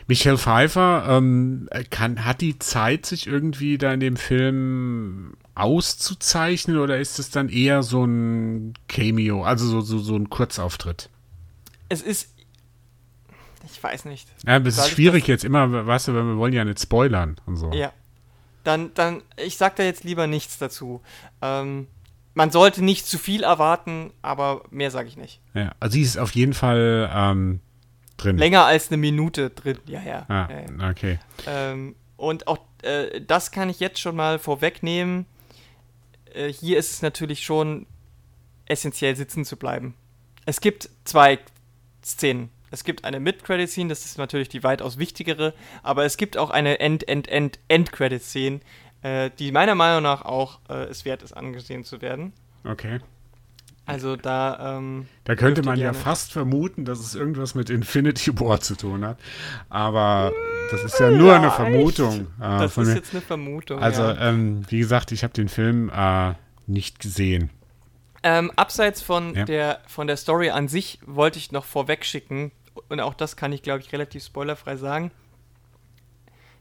Michelle 0.06 0.38
Pfeiffer 0.38 1.04
ähm, 1.08 1.68
kann, 1.90 2.24
hat 2.24 2.40
die 2.40 2.58
Zeit, 2.58 3.06
sich 3.06 3.26
irgendwie 3.26 3.78
da 3.78 3.92
in 3.92 4.00
dem 4.00 4.16
Film 4.16 5.34
auszuzeichnen 5.54 6.78
oder 6.78 6.98
ist 6.98 7.18
es 7.18 7.30
dann 7.30 7.48
eher 7.48 7.82
so 7.82 8.04
ein 8.04 8.74
Cameo, 8.88 9.44
also 9.44 9.66
so, 9.66 9.80
so, 9.80 9.98
so 9.98 10.14
ein 10.14 10.30
Kurzauftritt? 10.30 11.10
Es 11.88 12.02
ist. 12.02 12.34
Ich 13.70 13.82
weiß 13.82 14.06
nicht. 14.06 14.28
Ja, 14.46 14.58
das 14.58 14.78
ist 14.78 14.90
schwierig 14.90 15.26
jetzt 15.26 15.44
immer, 15.44 15.86
weißt 15.86 16.08
du, 16.08 16.14
wir 16.14 16.36
wollen 16.36 16.52
ja 16.52 16.64
nicht 16.64 16.80
spoilern 16.80 17.36
und 17.46 17.56
so. 17.56 17.70
Ja. 17.72 17.92
Dann, 18.64 18.92
dann, 18.94 19.22
ich 19.36 19.56
sag 19.56 19.76
da 19.76 19.82
jetzt 19.82 20.04
lieber 20.04 20.26
nichts 20.26 20.58
dazu. 20.58 21.02
Ähm, 21.42 21.86
man 22.34 22.50
sollte 22.50 22.84
nicht 22.84 23.06
zu 23.06 23.18
viel 23.18 23.42
erwarten, 23.42 24.12
aber 24.22 24.62
mehr 24.70 24.90
sage 24.90 25.08
ich 25.08 25.16
nicht. 25.16 25.40
Ja, 25.54 25.72
also 25.80 25.94
sie 25.94 26.02
ist 26.02 26.18
auf 26.18 26.34
jeden 26.34 26.54
Fall 26.54 27.10
ähm, 27.12 27.60
drin. 28.16 28.38
Länger 28.38 28.64
als 28.64 28.88
eine 28.88 28.96
Minute 28.96 29.50
drin, 29.50 29.78
ja, 29.86 30.02
ja. 30.02 30.24
Ah, 30.28 30.48
ja, 30.50 30.60
ja. 30.60 30.90
okay. 30.90 31.18
Ähm, 31.46 31.96
und 32.16 32.46
auch 32.46 32.58
äh, 32.82 33.20
das 33.20 33.50
kann 33.50 33.70
ich 33.70 33.80
jetzt 33.80 34.00
schon 34.00 34.16
mal 34.16 34.38
vorwegnehmen. 34.38 35.26
Äh, 36.32 36.52
hier 36.52 36.78
ist 36.78 36.92
es 36.92 37.02
natürlich 37.02 37.44
schon 37.44 37.86
essentiell 38.66 39.16
sitzen 39.16 39.44
zu 39.44 39.56
bleiben. 39.56 39.94
Es 40.46 40.60
gibt 40.60 40.90
zwei 41.04 41.38
Szenen. 42.08 42.50
Es 42.70 42.84
gibt 42.84 43.04
eine 43.04 43.18
Mid-Credit-Scene, 43.20 43.88
das 43.88 44.04
ist 44.04 44.18
natürlich 44.18 44.48
die 44.48 44.62
weitaus 44.62 44.98
wichtigere, 44.98 45.54
aber 45.82 46.04
es 46.04 46.16
gibt 46.16 46.36
auch 46.36 46.50
eine 46.50 46.80
End-End-End-End-Credit-Szene, 46.80 48.60
äh, 49.02 49.30
die 49.38 49.52
meiner 49.52 49.74
Meinung 49.74 50.02
nach 50.02 50.22
auch 50.22 50.60
äh, 50.68 50.84
es 50.84 51.04
wert 51.04 51.22
ist, 51.22 51.32
angesehen 51.32 51.84
zu 51.84 52.02
werden. 52.02 52.32
Okay. 52.64 53.00
Also 53.88 54.16
da. 54.16 54.76
Ähm, 54.76 55.06
da 55.24 55.34
könnte 55.34 55.62
man 55.62 55.78
ja 55.78 55.94
fast 55.94 56.32
vermuten, 56.32 56.84
dass 56.84 57.00
es 57.00 57.14
irgendwas 57.14 57.54
mit 57.54 57.70
Infinity 57.70 58.38
War 58.38 58.60
zu 58.60 58.76
tun 58.76 59.02
hat. 59.02 59.18
Aber 59.70 60.30
das 60.70 60.84
ist 60.84 61.00
ja 61.00 61.10
nur 61.10 61.28
ja, 61.28 61.36
eine 61.36 61.50
Vermutung. 61.50 62.26
Äh, 62.38 62.58
das 62.58 62.76
ist 62.76 62.86
mir. 62.86 62.94
jetzt 62.94 63.12
eine 63.14 63.22
Vermutung. 63.22 63.78
Also, 63.78 64.02
ja. 64.02 64.28
ähm, 64.28 64.60
wie 64.68 64.78
gesagt, 64.78 65.10
ich 65.10 65.24
habe 65.24 65.32
den 65.32 65.48
Film 65.48 65.90
äh, 65.90 66.34
nicht 66.66 66.98
gesehen. 66.98 67.48
Ähm, 68.30 68.50
abseits 68.56 69.00
von, 69.00 69.34
ja. 69.34 69.44
der, 69.46 69.80
von 69.86 70.06
der 70.06 70.18
Story 70.18 70.50
an 70.50 70.68
sich 70.68 70.98
wollte 71.06 71.38
ich 71.38 71.50
noch 71.50 71.64
vorweg 71.64 72.04
schicken, 72.04 72.52
und 72.90 73.00
auch 73.00 73.14
das 73.14 73.36
kann 73.36 73.54
ich, 73.54 73.62
glaube 73.62 73.80
ich, 73.80 73.90
relativ 73.90 74.22
spoilerfrei 74.22 74.76
sagen, 74.76 75.10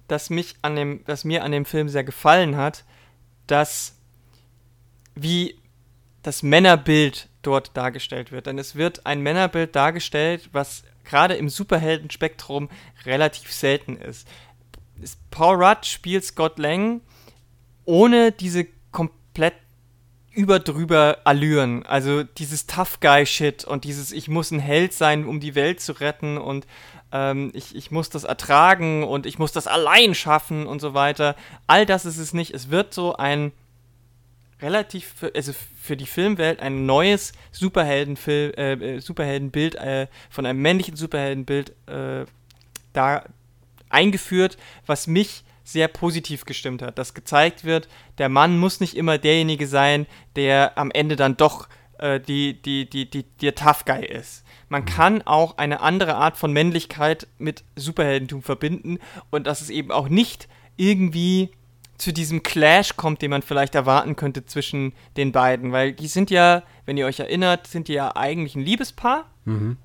dass, 0.07 0.29
mich 0.29 0.55
an 0.61 0.77
dem, 0.77 1.03
dass 1.05 1.25
mir 1.25 1.43
an 1.43 1.51
dem 1.51 1.65
Film 1.65 1.89
sehr 1.89 2.05
gefallen 2.05 2.55
hat, 2.55 2.85
dass 3.47 3.97
wie 5.13 5.59
das 6.23 6.41
Männerbild 6.41 7.27
dort 7.41 7.75
dargestellt 7.75 8.31
wird. 8.31 8.45
Denn 8.47 8.57
es 8.57 8.75
wird 8.75 9.05
ein 9.05 9.19
Männerbild 9.19 9.75
dargestellt, 9.75 10.49
was 10.53 10.83
gerade 11.03 11.35
im 11.35 11.49
Superheldenspektrum 11.49 12.69
relativ 13.05 13.51
selten 13.51 13.97
ist. 13.97 14.25
Paul 15.31 15.61
Rudd 15.61 15.85
spielt 15.85 16.23
Scott 16.23 16.59
Lang 16.59 17.01
ohne 17.83 18.31
diese 18.31 18.67
komplett 18.91 19.55
überdrüber 20.37 21.17
Allüren. 21.23 21.83
Also 21.87 22.21
dieses 22.21 22.67
Tough 22.67 22.99
Guy 22.99 23.25
Shit 23.25 23.65
und 23.65 23.85
dieses 23.85 24.11
Ich 24.11 24.27
muss 24.27 24.51
ein 24.51 24.59
Held 24.59 24.93
sein, 24.93 25.25
um 25.25 25.39
die 25.39 25.55
Welt 25.55 25.81
zu 25.81 25.93
retten 25.93 26.37
und 26.37 26.67
ähm, 27.11 27.49
ich, 27.55 27.75
ich 27.75 27.89
muss 27.89 28.11
das 28.11 28.23
ertragen 28.23 29.03
und 29.03 29.25
ich 29.25 29.39
muss 29.39 29.51
das 29.51 29.65
allein 29.65 30.13
schaffen 30.13 30.67
und 30.67 30.79
so 30.79 30.93
weiter. 30.93 31.35
All 31.65 31.87
das 31.87 32.05
ist 32.05 32.19
es 32.19 32.35
nicht. 32.35 32.53
Es 32.53 32.69
wird 32.69 32.93
so 32.93 33.15
ein 33.15 33.51
relativ, 34.61 35.11
für, 35.15 35.33
also 35.35 35.53
für 35.81 35.97
die 35.97 36.05
Filmwelt 36.05 36.59
ein 36.59 36.85
neues 36.85 37.31
Superheldenfil 37.51 38.53
äh, 38.57 38.73
äh, 38.73 38.99
Superheldenbild 38.99 39.73
äh, 39.73 40.05
von 40.29 40.45
einem 40.45 40.61
männlichen 40.61 40.95
Superheldenbild 40.95 41.71
äh, 41.87 42.25
da 42.93 43.23
eingeführt, 43.89 44.57
was 44.85 45.07
mich 45.07 45.43
sehr 45.67 45.89
positiv 45.89 46.45
gestimmt 46.45 46.81
hat, 46.81 46.97
dass 46.97 47.13
gezeigt 47.13 47.65
wird, 47.65 47.89
der 48.19 48.29
Mann 48.29 48.57
muss 48.57 48.79
nicht 48.79 48.95
immer 48.95 49.17
derjenige 49.17 49.67
sein, 49.67 50.07
der 50.37 50.77
am 50.77 50.91
Ende 50.91 51.17
dann 51.17 51.35
doch 51.35 51.67
äh, 51.99 52.21
die, 52.21 52.61
die, 52.61 52.89
die, 52.89 53.09
die, 53.09 53.23
der 53.41 53.53
Tough 53.53 53.83
Guy 53.83 54.05
ist. 54.05 54.45
Man 54.69 54.83
mhm. 54.83 54.85
kann 54.85 55.21
auch 55.23 55.57
eine 55.57 55.81
andere 55.81 56.15
Art 56.15 56.37
von 56.37 56.53
Männlichkeit 56.53 57.27
mit 57.37 57.65
Superheldentum 57.75 58.43
verbinden 58.43 58.99
und 59.29 59.45
dass 59.45 59.59
es 59.59 59.69
eben 59.69 59.91
auch 59.91 60.07
nicht 60.07 60.47
irgendwie 60.77 61.49
zu 61.97 62.13
diesem 62.13 62.43
Clash 62.43 62.95
kommt, 62.95 63.21
den 63.21 63.31
man 63.31 63.41
vielleicht 63.41 63.75
erwarten 63.75 64.15
könnte 64.15 64.45
zwischen 64.45 64.93
den 65.17 65.33
beiden, 65.33 65.73
weil 65.73 65.91
die 65.91 66.07
sind 66.07 66.29
ja, 66.29 66.63
wenn 66.85 66.95
ihr 66.95 67.07
euch 67.07 67.19
erinnert, 67.19 67.67
sind 67.67 67.89
die 67.89 67.93
ja 67.93 68.15
eigentlich 68.15 68.55
ein 68.55 68.63
Liebespaar. 68.63 69.25
Mhm 69.43 69.77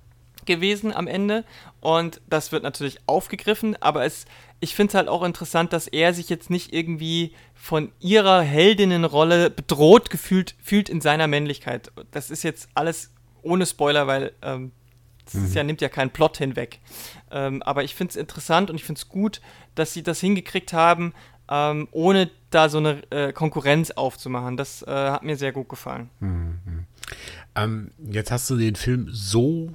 gewesen 0.46 0.92
am 0.92 1.06
Ende 1.06 1.44
und 1.80 2.20
das 2.28 2.52
wird 2.52 2.62
natürlich 2.62 2.98
aufgegriffen, 3.06 3.76
aber 3.80 4.04
es 4.04 4.26
ich 4.62 4.76
finde 4.76 4.90
es 4.90 4.94
halt 4.94 5.08
auch 5.08 5.24
interessant, 5.24 5.72
dass 5.72 5.88
er 5.88 6.14
sich 6.14 6.28
jetzt 6.28 6.48
nicht 6.48 6.72
irgendwie 6.72 7.32
von 7.52 7.90
ihrer 7.98 8.42
Heldinnenrolle 8.42 9.50
bedroht 9.50 10.08
gefühlt 10.08 10.54
fühlt 10.62 10.88
in 10.88 11.00
seiner 11.00 11.26
Männlichkeit. 11.26 11.90
Das 12.12 12.30
ist 12.30 12.44
jetzt 12.44 12.68
alles 12.74 13.10
ohne 13.42 13.66
Spoiler, 13.66 14.06
weil 14.06 14.32
ähm, 14.40 14.70
das 15.24 15.34
mhm. 15.34 15.52
ja, 15.52 15.64
nimmt 15.64 15.80
ja 15.80 15.88
keinen 15.88 16.10
Plot 16.10 16.38
hinweg. 16.38 16.78
Ähm, 17.32 17.60
aber 17.62 17.82
ich 17.82 17.96
finde 17.96 18.12
es 18.12 18.16
interessant 18.16 18.70
und 18.70 18.76
ich 18.76 18.84
finde 18.84 19.00
es 19.00 19.08
gut, 19.08 19.40
dass 19.74 19.92
sie 19.92 20.04
das 20.04 20.20
hingekriegt 20.20 20.72
haben, 20.72 21.12
ähm, 21.50 21.88
ohne 21.90 22.30
da 22.50 22.68
so 22.68 22.78
eine 22.78 23.02
äh, 23.10 23.32
Konkurrenz 23.32 23.90
aufzumachen. 23.90 24.56
Das 24.56 24.82
äh, 24.82 24.90
hat 24.90 25.24
mir 25.24 25.36
sehr 25.36 25.52
gut 25.52 25.68
gefallen. 25.68 26.08
Mhm. 26.20 26.86
Ähm, 27.56 27.90
jetzt 27.98 28.30
hast 28.30 28.48
du 28.48 28.56
den 28.56 28.76
Film 28.76 29.08
so, 29.10 29.72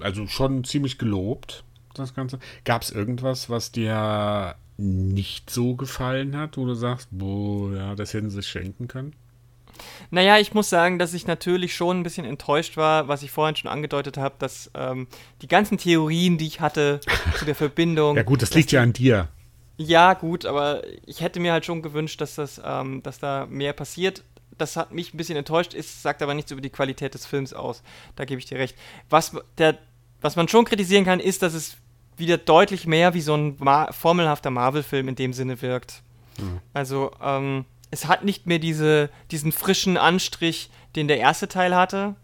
also 0.00 0.26
schon 0.26 0.64
ziemlich 0.64 0.98
gelobt 0.98 1.64
das 1.98 2.14
Ganze. 2.14 2.38
Gab 2.64 2.82
es 2.82 2.90
irgendwas, 2.90 3.50
was 3.50 3.72
dir 3.72 4.56
nicht 4.76 5.50
so 5.50 5.74
gefallen 5.74 6.36
hat, 6.36 6.56
wo 6.56 6.66
du 6.66 6.74
sagst, 6.74 7.08
boah, 7.10 7.72
ja, 7.74 7.94
das 7.94 8.12
hätten 8.12 8.30
sie 8.30 8.42
schenken 8.42 8.88
können? 8.88 9.14
Naja, 10.10 10.38
ich 10.38 10.54
muss 10.54 10.70
sagen, 10.70 10.98
dass 10.98 11.12
ich 11.12 11.26
natürlich 11.26 11.74
schon 11.74 12.00
ein 12.00 12.02
bisschen 12.02 12.24
enttäuscht 12.24 12.76
war, 12.76 13.08
was 13.08 13.22
ich 13.22 13.30
vorhin 13.30 13.56
schon 13.56 13.70
angedeutet 13.70 14.16
habe, 14.16 14.34
dass 14.38 14.70
ähm, 14.74 15.06
die 15.42 15.48
ganzen 15.48 15.76
Theorien, 15.78 16.38
die 16.38 16.46
ich 16.46 16.60
hatte 16.60 17.00
zu 17.38 17.44
der 17.44 17.54
Verbindung. 17.54 18.16
ja, 18.16 18.22
gut, 18.22 18.42
das 18.42 18.54
liegt 18.54 18.72
ja 18.72 18.82
an 18.82 18.92
dir. 18.92 19.28
Ja, 19.78 20.14
gut, 20.14 20.46
aber 20.46 20.82
ich 21.04 21.20
hätte 21.20 21.40
mir 21.40 21.52
halt 21.52 21.66
schon 21.66 21.82
gewünscht, 21.82 22.20
dass, 22.22 22.36
das, 22.36 22.60
ähm, 22.64 23.02
dass 23.02 23.18
da 23.18 23.46
mehr 23.46 23.74
passiert. 23.74 24.24
Das 24.58 24.76
hat 24.76 24.92
mich 24.92 25.12
ein 25.12 25.16
bisschen 25.16 25.36
enttäuscht, 25.36 25.74
ist, 25.74 26.02
sagt 26.02 26.22
aber 26.22 26.34
nichts 26.34 26.50
über 26.50 26.60
die 26.60 26.70
Qualität 26.70 27.14
des 27.14 27.26
Films 27.26 27.52
aus. 27.52 27.82
Da 28.16 28.24
gebe 28.24 28.38
ich 28.38 28.46
dir 28.46 28.58
recht. 28.58 28.76
Was, 29.10 29.32
der, 29.58 29.78
was 30.20 30.36
man 30.36 30.48
schon 30.48 30.64
kritisieren 30.64 31.04
kann, 31.04 31.20
ist, 31.20 31.42
dass 31.42 31.54
es 31.54 31.76
wieder 32.16 32.38
deutlich 32.38 32.86
mehr 32.86 33.14
wie 33.14 33.20
so 33.20 33.34
ein 33.34 33.56
Ma 33.58 33.92
formelhafter 33.92 34.50
Marvel-Film 34.50 35.08
in 35.08 35.14
dem 35.14 35.32
Sinne 35.32 35.60
wirkt. 35.60 36.02
Mhm. 36.38 36.60
Also, 36.72 37.10
ähm, 37.22 37.66
es 37.90 38.06
hat 38.06 38.24
nicht 38.24 38.46
mehr 38.46 38.58
diese, 38.58 39.10
diesen 39.30 39.52
frischen 39.52 39.96
Anstrich, 39.96 40.70
den 40.96 41.08
der 41.08 41.18
erste 41.18 41.48
Teil 41.48 41.74
hatte. 41.74 42.16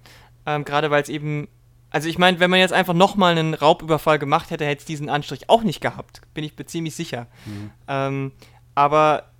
Ähm, 0.46 0.64
Gerade 0.64 0.90
weil 0.90 1.02
es 1.02 1.08
eben. 1.08 1.48
Also 1.90 2.08
ich 2.08 2.16
meine, 2.16 2.40
wenn 2.40 2.48
man 2.48 2.58
jetzt 2.58 2.72
einfach 2.72 2.94
nochmal 2.94 3.32
einen 3.32 3.52
Raubüberfall 3.52 4.18
gemacht 4.18 4.50
hätte, 4.50 4.64
hätte 4.64 4.80
es 4.80 4.86
diesen 4.86 5.10
Anstrich 5.10 5.50
auch 5.50 5.62
nicht 5.62 5.82
gehabt. 5.82 6.22
Bin 6.32 6.42
ich 6.42 6.54
ziemlich 6.66 6.94
sicher. 6.94 7.26
Mhm. 7.44 7.70
Ähm, 7.86 8.32
aber 8.74 9.31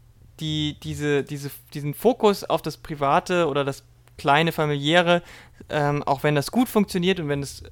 die, 0.43 0.77
diese, 0.83 1.23
diese, 1.23 1.51
diesen 1.73 1.95
Fokus 1.95 2.45
auf 2.45 2.61
das 2.61 2.77
Private 2.77 3.47
oder 3.47 3.65
das 3.65 3.85
kleine 4.19 4.53
familiäre, 4.53 5.23
ähm, 5.71 6.03
auch 6.03 6.23
wenn 6.23 6.35
das 6.35 6.51
gut 6.51 6.69
funktioniert 6.69 7.19
und 7.21 7.29
wenn 7.29 7.43
es 7.43 7.63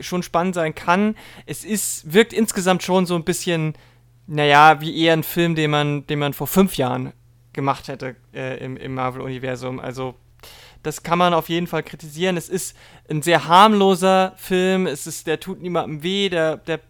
schon 0.00 0.22
spannend 0.22 0.54
sein 0.54 0.74
kann. 0.74 1.16
Es 1.46 1.64
ist, 1.64 2.12
wirkt 2.12 2.32
insgesamt 2.32 2.82
schon 2.82 3.06
so 3.06 3.16
ein 3.16 3.24
bisschen, 3.24 3.74
naja, 4.26 4.80
wie 4.80 4.96
eher 5.02 5.14
ein 5.14 5.24
Film, 5.24 5.54
den 5.54 5.70
man, 5.70 6.06
den 6.06 6.18
man 6.18 6.34
vor 6.34 6.46
fünf 6.46 6.76
Jahren 6.76 7.12
gemacht 7.52 7.88
hätte 7.88 8.14
äh, 8.32 8.62
im, 8.64 8.76
im 8.76 8.94
Marvel-Universum. 8.94 9.80
Also 9.80 10.14
das 10.82 11.02
kann 11.02 11.18
man 11.18 11.34
auf 11.34 11.48
jeden 11.48 11.66
Fall 11.66 11.82
kritisieren. 11.82 12.36
Es 12.36 12.48
ist 12.48 12.76
ein 13.10 13.22
sehr 13.22 13.48
harmloser 13.48 14.34
Film. 14.36 14.86
Es 14.86 15.06
ist, 15.06 15.26
der 15.26 15.40
tut 15.40 15.60
niemandem 15.60 16.02
weh. 16.02 16.28
Der, 16.28 16.56
der 16.58 16.80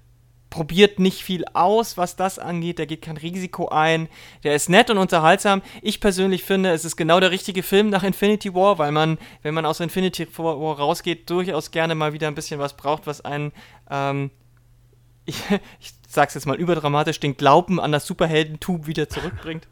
probiert 0.50 0.98
nicht 0.98 1.22
viel 1.22 1.44
aus, 1.52 1.96
was 1.96 2.16
das 2.16 2.38
angeht. 2.38 2.78
Der 2.78 2.86
geht 2.86 3.02
kein 3.02 3.16
Risiko 3.16 3.68
ein. 3.68 4.08
Der 4.44 4.54
ist 4.54 4.68
nett 4.68 4.90
und 4.90 4.98
unterhaltsam. 4.98 5.62
Ich 5.82 6.00
persönlich 6.00 6.44
finde, 6.44 6.70
es 6.70 6.84
ist 6.84 6.96
genau 6.96 7.20
der 7.20 7.30
richtige 7.30 7.62
Film 7.62 7.90
nach 7.90 8.02
Infinity 8.02 8.54
War, 8.54 8.78
weil 8.78 8.92
man, 8.92 9.18
wenn 9.42 9.54
man 9.54 9.66
aus 9.66 9.80
Infinity 9.80 10.26
War 10.36 10.78
rausgeht, 10.78 11.28
durchaus 11.28 11.70
gerne 11.70 11.94
mal 11.94 12.12
wieder 12.12 12.28
ein 12.28 12.34
bisschen 12.34 12.60
was 12.60 12.76
braucht, 12.76 13.06
was 13.06 13.20
einen, 13.20 13.52
ähm, 13.90 14.30
ich, 15.26 15.42
ich 15.80 15.92
sag's 16.08 16.34
jetzt 16.34 16.46
mal 16.46 16.56
überdramatisch, 16.56 17.20
den 17.20 17.36
Glauben 17.36 17.80
an 17.80 17.92
das 17.92 18.06
Superheldentum 18.06 18.86
wieder 18.86 19.08
zurückbringt. 19.08 19.68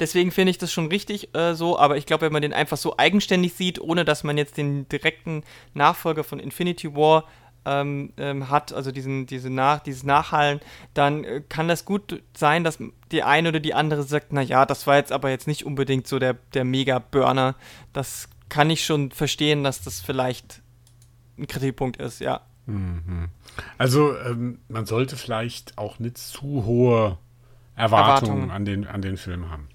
Deswegen 0.00 0.30
finde 0.30 0.50
ich 0.50 0.58
das 0.58 0.72
schon 0.72 0.86
richtig 0.86 1.34
äh, 1.34 1.54
so, 1.54 1.78
aber 1.78 1.96
ich 1.96 2.06
glaube, 2.06 2.26
wenn 2.26 2.32
man 2.32 2.42
den 2.42 2.52
einfach 2.52 2.76
so 2.76 2.96
eigenständig 2.96 3.54
sieht, 3.54 3.80
ohne 3.80 4.04
dass 4.04 4.22
man 4.22 4.38
jetzt 4.38 4.56
den 4.56 4.88
direkten 4.88 5.42
Nachfolger 5.74 6.22
von 6.22 6.38
Infinity 6.38 6.94
War 6.94 7.24
ähm, 7.64 8.12
ähm, 8.16 8.48
hat, 8.50 8.72
also 8.72 8.92
diesen, 8.92 9.26
diese 9.26 9.50
Nach, 9.50 9.80
dieses 9.80 10.04
Nachhallen, 10.04 10.60
dann 10.94 11.24
äh, 11.24 11.42
kann 11.48 11.68
das 11.68 11.84
gut 11.84 12.22
sein, 12.34 12.64
dass 12.64 12.78
die 13.12 13.22
eine 13.22 13.50
oder 13.50 13.60
die 13.60 13.74
andere 13.74 14.02
sagt, 14.02 14.32
naja, 14.32 14.66
das 14.66 14.86
war 14.86 14.96
jetzt 14.96 15.12
aber 15.12 15.30
jetzt 15.30 15.46
nicht 15.46 15.66
unbedingt 15.66 16.06
so 16.06 16.18
der, 16.18 16.34
der 16.54 16.64
Mega-Burner. 16.64 17.56
Das 17.92 18.28
kann 18.48 18.70
ich 18.70 18.84
schon 18.84 19.10
verstehen, 19.10 19.64
dass 19.64 19.82
das 19.82 20.00
vielleicht 20.00 20.62
ein 21.38 21.46
Kritikpunkt 21.46 21.98
ist, 21.98 22.20
ja. 22.20 22.40
Mhm. 22.66 23.28
Also 23.76 24.16
ähm, 24.18 24.60
man 24.68 24.86
sollte 24.86 25.16
vielleicht 25.16 25.78
auch 25.78 25.98
nicht 25.98 26.18
zu 26.18 26.64
hohe 26.64 27.18
Erwartungen, 27.74 27.78
Erwartungen. 27.78 28.50
An, 28.50 28.64
den, 28.64 28.86
an 28.86 29.02
den 29.02 29.16
Film 29.16 29.50
haben. 29.50 29.68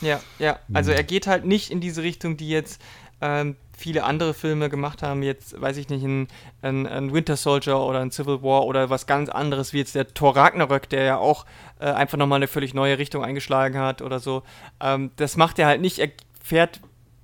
Ja, 0.00 0.20
ja. 0.38 0.58
Also 0.72 0.90
mhm. 0.90 0.96
er 0.96 1.04
geht 1.04 1.26
halt 1.26 1.44
nicht 1.44 1.70
in 1.70 1.80
diese 1.80 2.02
Richtung, 2.02 2.36
die 2.36 2.48
jetzt 2.48 2.82
ähm, 3.20 3.56
viele 3.82 4.04
andere 4.04 4.32
Filme 4.32 4.70
gemacht 4.70 5.02
haben, 5.02 5.24
jetzt 5.24 5.60
weiß 5.60 5.76
ich 5.76 5.88
nicht, 5.88 6.04
ein, 6.04 6.28
ein, 6.62 6.86
ein, 6.86 7.12
Winter 7.12 7.36
Soldier 7.36 7.80
oder 7.80 7.98
ein 7.98 8.12
Civil 8.12 8.40
War 8.40 8.64
oder 8.64 8.90
was 8.90 9.06
ganz 9.06 9.28
anderes, 9.28 9.72
wie 9.72 9.78
jetzt 9.78 9.96
der 9.96 10.14
Thor 10.14 10.36
Ragnarök, 10.36 10.88
der 10.88 11.02
ja 11.02 11.16
auch 11.16 11.46
äh, 11.80 11.86
einfach 11.86 12.16
nochmal 12.16 12.36
eine 12.36 12.46
völlig 12.46 12.74
neue 12.74 12.98
Richtung 12.98 13.24
eingeschlagen 13.24 13.76
hat 13.78 14.00
oder 14.00 14.20
so. 14.20 14.44
Ähm, 14.80 15.10
das 15.16 15.36
macht 15.36 15.58
er 15.58 15.66
halt 15.66 15.80
nicht. 15.80 15.98
Er 15.98 16.10
fährt, 16.40 16.80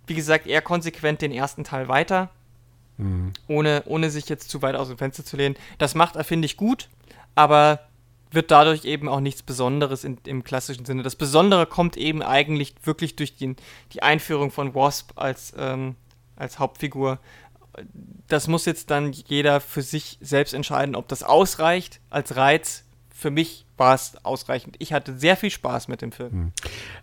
wie 0.09 0.17
gesagt, 0.17 0.49
eher 0.49 0.61
konsequent 0.61 1.23
den 1.23 1.31
ersten 1.31 1.63
Teil 1.63 1.87
weiter, 1.87 2.29
mhm. 2.97 3.33
ohne, 3.47 3.85
ohne 3.87 4.11
sich 4.11 4.29
jetzt 4.29 4.51
zu 4.51 4.61
weit 4.61 4.75
aus 4.75 4.89
dem 4.89 4.99
Fenster 4.99 5.25
zu 5.25 5.37
lehnen. 5.37 5.55
Das 5.79 5.95
macht 5.95 6.17
er, 6.17 6.25
finde 6.25 6.47
ich, 6.47 6.57
gut, 6.57 6.89
aber 7.37 7.79
wird 8.33 8.51
dadurch 8.51 8.85
eben 8.85 9.09
auch 9.09 9.21
nichts 9.21 9.45
Besonderes 9.45 10.03
in, 10.03 10.19
im 10.27 10.43
klassischen 10.43 10.85
Sinne. 10.85 11.05
Das 11.05 11.15
Besondere 11.15 11.67
kommt 11.67 11.97
eben 11.97 12.21
eigentlich 12.21 12.75
wirklich 12.83 13.15
durch 13.15 13.37
die, 13.37 13.55
die 13.93 14.03
Einführung 14.03 14.51
von 14.51 14.75
Wasp 14.75 15.13
als, 15.15 15.55
ähm, 15.57 15.95
als 16.39 16.59
Hauptfigur. 16.59 17.19
Das 18.27 18.49
muss 18.49 18.65
jetzt 18.65 18.91
dann 18.91 19.13
jeder 19.13 19.61
für 19.61 19.83
sich 19.83 20.19
selbst 20.21 20.55
entscheiden, 20.55 20.97
ob 20.97 21.09
das 21.09 21.23
ausreicht 21.23 22.01
als 22.11 22.37
Reiz. 22.37 22.85
Für 23.11 23.31
mich 23.31 23.67
es 23.79 24.17
ausreichend. 24.25 24.77
Ich 24.79 24.93
hatte 24.93 25.17
sehr 25.17 25.37
viel 25.37 25.51
Spaß 25.51 25.89
mit 25.89 26.03
dem 26.03 26.13
Film. 26.13 26.31
Hm. 26.31 26.53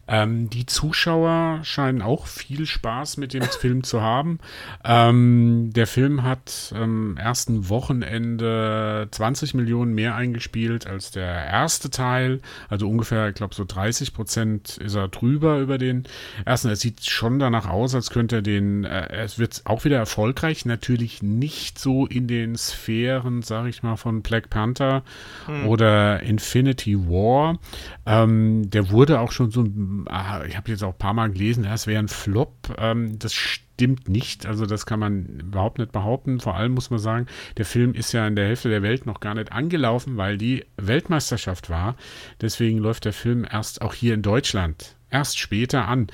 Ähm, 0.07 0.49
die 0.49 0.65
Zuschauer 0.65 1.61
scheinen 1.63 2.01
auch 2.01 2.27
viel 2.27 2.65
Spaß 2.65 3.17
mit 3.17 3.33
dem 3.33 3.43
Film 3.59 3.83
zu 3.83 4.01
haben. 4.01 4.39
Ähm, 4.83 5.71
der 5.73 5.87
Film 5.87 6.23
hat 6.23 6.73
am 6.75 7.17
ersten 7.17 7.69
Wochenende 7.69 9.07
20 9.09 9.53
Millionen 9.53 9.95
mehr 9.95 10.15
eingespielt 10.15 10.85
als 10.85 11.11
der 11.11 11.45
erste 11.45 11.89
Teil. 11.89 12.41
Also 12.69 12.89
ungefähr, 12.89 13.29
ich 13.29 13.35
glaube, 13.35 13.55
so 13.55 13.63
30 13.65 14.13
Prozent 14.13 14.77
ist 14.77 14.95
er 14.95 15.07
drüber 15.07 15.59
über 15.59 15.77
den 15.77 16.03
ersten. 16.43 16.69
Es 16.69 16.81
sieht 16.81 17.05
schon 17.05 17.39
danach 17.39 17.69
aus, 17.69 17.95
als 17.95 18.09
könnte 18.09 18.37
er 18.37 18.41
den, 18.41 18.83
äh, 18.83 19.07
es 19.23 19.39
wird 19.39 19.61
auch 19.63 19.85
wieder 19.85 19.97
erfolgreich. 19.97 20.65
Natürlich 20.65 21.23
nicht 21.23 21.79
so 21.79 22.05
in 22.05 22.27
den 22.27 22.57
Sphären, 22.57 23.43
sage 23.43 23.69
ich 23.69 23.81
mal, 23.81 23.95
von 23.95 24.21
Black 24.21 24.49
Panther 24.49 25.03
hm. 25.45 25.67
oder 25.67 26.21
Infinity 26.21 26.64
War. 26.73 27.59
Ähm, 28.05 28.69
der 28.69 28.89
wurde 28.89 29.19
auch 29.19 29.31
schon 29.31 29.51
so, 29.51 29.65
ah, 30.07 30.43
ich 30.45 30.57
habe 30.57 30.71
jetzt 30.71 30.83
auch 30.83 30.93
ein 30.93 30.97
paar 30.97 31.13
Mal 31.13 31.31
gelesen, 31.31 31.63
das 31.63 31.87
wäre 31.87 31.99
ein 31.99 32.07
Flop. 32.07 32.53
Ähm, 32.77 33.19
das 33.19 33.33
stimmt 33.33 34.07
nicht. 34.07 34.45
Also 34.45 34.65
das 34.65 34.85
kann 34.85 34.99
man 34.99 35.25
überhaupt 35.39 35.79
nicht 35.79 35.91
behaupten. 35.91 36.39
Vor 36.39 36.55
allem 36.55 36.73
muss 36.73 36.89
man 36.89 36.99
sagen, 36.99 37.27
der 37.57 37.65
Film 37.65 37.93
ist 37.93 38.13
ja 38.13 38.25
in 38.27 38.35
der 38.35 38.47
Hälfte 38.47 38.69
der 38.69 38.81
Welt 38.81 39.05
noch 39.05 39.19
gar 39.19 39.35
nicht 39.35 39.51
angelaufen, 39.51 40.17
weil 40.17 40.37
die 40.37 40.65
Weltmeisterschaft 40.77 41.69
war. 41.69 41.95
Deswegen 42.41 42.77
läuft 42.77 43.05
der 43.05 43.13
Film 43.13 43.45
erst 43.49 43.81
auch 43.81 43.93
hier 43.93 44.13
in 44.13 44.21
Deutschland 44.21 44.95
erst 45.11 45.39
später 45.39 45.87
an. 45.87 46.07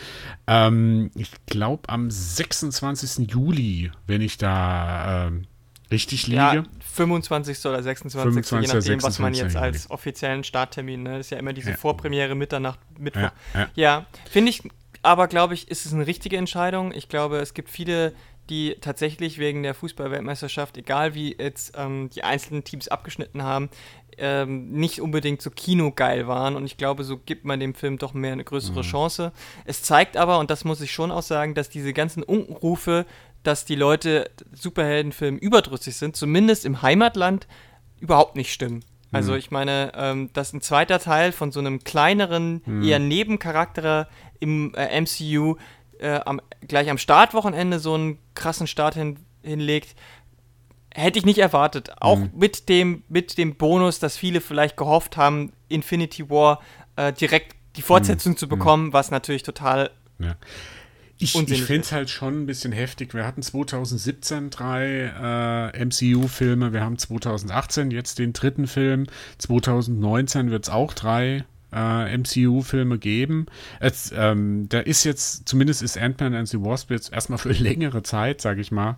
Ähm, 0.48 1.12
ich 1.16 1.32
glaube 1.48 1.90
am 1.90 2.10
26. 2.12 3.32
Juli, 3.32 3.92
wenn 4.08 4.22
ich 4.22 4.38
da 4.38 5.28
ähm, 5.28 5.44
richtig 5.92 6.28
liege. 6.28 6.38
Ja, 6.38 6.64
25. 6.94 7.66
oder 7.66 7.82
26. 7.82 8.46
25. 8.46 8.52
je 8.52 8.76
nachdem, 8.76 9.00
26. 9.00 9.04
was 9.04 9.20
man 9.20 9.34
jetzt 9.34 9.56
als 9.56 9.90
offiziellen 9.90 10.44
Starttermin, 10.44 11.04
ne? 11.04 11.18
Das 11.18 11.28
ist 11.28 11.30
ja 11.32 11.38
immer 11.38 11.54
diese 11.54 11.72
ja. 11.72 11.78
Vorpremiere 11.78 12.36
Mitternacht, 12.36 12.80
Mittwoch. 13.00 13.22
Ja, 13.22 13.34
ja. 13.54 13.70
ja 13.76 14.06
finde 14.30 14.50
ich, 14.50 14.64
aber 15.04 15.28
glaube 15.28 15.54
ich, 15.54 15.70
ist 15.70 15.86
es 15.86 15.94
eine 15.94 16.06
richtige 16.06 16.38
Entscheidung. 16.38 16.92
Ich 16.94 17.10
glaube, 17.10 17.38
es 17.38 17.54
gibt 17.54 17.70
viele, 17.70 18.14
die 18.50 18.76
tatsächlich 18.82 19.40
wegen 19.40 19.64
der 19.64 19.74
Fußballweltmeisterschaft, 19.74 20.78
egal 20.78 21.16
wie 21.16 21.36
jetzt 21.38 21.74
ähm, 21.78 22.10
die 22.14 22.24
einzelnen 22.24 22.64
Teams 22.64 22.88
abgeschnitten 22.88 23.44
haben, 23.44 23.70
ähm, 24.18 24.72
nicht 24.72 25.02
unbedingt 25.02 25.42
so 25.42 25.50
kinogeil 25.50 26.28
waren. 26.28 26.56
Und 26.56 26.66
ich 26.66 26.78
glaube, 26.78 27.04
so 27.04 27.18
gibt 27.18 27.46
man 27.46 27.60
dem 27.60 27.74
Film 27.74 27.98
doch 27.98 28.14
mehr 28.14 28.34
eine 28.34 28.44
größere 28.44 28.84
mhm. 28.84 28.88
Chance. 28.88 29.32
Es 29.66 29.84
zeigt 29.84 30.18
aber, 30.18 30.40
und 30.40 30.52
das 30.52 30.66
muss 30.66 30.82
ich 30.82 30.92
schon 30.92 31.12
auch 31.12 31.24
sagen, 31.24 31.56
dass 31.56 31.70
diese 31.70 31.94
ganzen 31.94 32.22
Unrufe 32.22 33.06
dass 33.44 33.66
die 33.66 33.76
Leute 33.76 34.30
Superheldenfilmen 34.54 35.40
überdrüssig 35.40 35.96
sind, 35.96 36.16
zumindest 36.16 36.66
im 36.66 36.82
Heimatland, 36.82 37.48
überhaupt 38.00 38.36
nicht 38.36 38.52
stimmen. 38.52 38.84
Also 39.12 39.34
mhm. 39.34 39.38
ich 39.38 39.52
meine, 39.52 39.92
ähm, 39.96 40.30
dass 40.34 40.54
ein 40.54 40.62
zweiter 40.62 41.00
Teil 41.00 41.32
von 41.32 41.52
so 41.52 41.60
einem 41.60 41.84
kleineren, 41.84 42.62
mhm. 42.66 42.84
eher 42.84 43.00
Nebencharakter 43.00 44.08
im 44.40 44.74
äh, 44.76 45.02
MCU 45.02 45.58
äh, 46.00 46.20
am, 46.26 46.42
gleich 46.68 46.90
am 46.90 46.98
Startwochenende 46.98 47.80
so 47.80 47.94
einen 47.94 48.20
krassen 48.36 48.68
Start 48.68 48.96
hin, 48.96 49.18
hinlegt, 49.44 49.96
hätte 50.94 51.20
ich 51.20 51.26
nicht 51.26 51.40
erwartet. 51.40 51.92
Auch 52.00 52.20
mhm. 52.20 52.32
mit, 52.34 52.70
dem, 52.70 53.04
mit 53.10 53.38
dem 53.38 53.56
Bonus, 53.56 54.00
dass 54.00 54.18
viele 54.18 54.42
vielleicht 54.42 54.78
gehofft 54.78 55.18
haben, 55.18 55.54
Infinity 55.68 56.30
War 56.30 56.62
äh, 56.96 57.14
direkt 57.14 57.56
die 57.76 57.82
Fortsetzung 57.82 58.34
mhm. 58.34 58.38
zu 58.38 58.48
bekommen, 58.48 58.88
mhm. 58.88 58.94
was 58.94 59.12
natürlich 59.12 59.44
total 59.44 59.92
ja. 60.20 60.36
Ich, 61.22 61.36
ich 61.36 61.64
finde 61.64 61.82
es 61.82 61.92
halt 61.92 62.10
schon 62.10 62.42
ein 62.42 62.46
bisschen 62.46 62.72
heftig. 62.72 63.14
Wir 63.14 63.26
hatten 63.26 63.42
2017 63.42 64.50
drei 64.50 65.72
äh, 65.76 65.86
MCU-Filme, 65.86 66.74
wir 66.74 66.82
haben 66.82 66.98
2018 66.98 67.92
jetzt 67.92 68.18
den 68.20 68.34
dritten 68.34 68.68
Film, 68.68 69.06
2019 69.38 70.50
wird 70.50 70.64
es 70.64 70.70
auch 70.70 70.94
drei 70.94 71.46
äh, 71.74 72.18
MCU-Filme 72.18 72.98
geben. 72.98 73.46
Es, 73.80 74.12
ähm, 74.16 74.68
da 74.70 74.80
ist 74.80 75.04
jetzt, 75.04 75.48
zumindest 75.48 75.82
ist 75.82 75.98
Ant-Man 75.98 76.34
and 76.34 76.48
the 76.48 76.60
Wasp 76.62 76.92
jetzt 76.92 77.14
erstmal 77.14 77.38
für 77.38 77.52
längere 77.54 78.04
Zeit, 78.04 78.42
sage 78.42 78.62
ich 78.62 78.72
mal, 78.72 78.98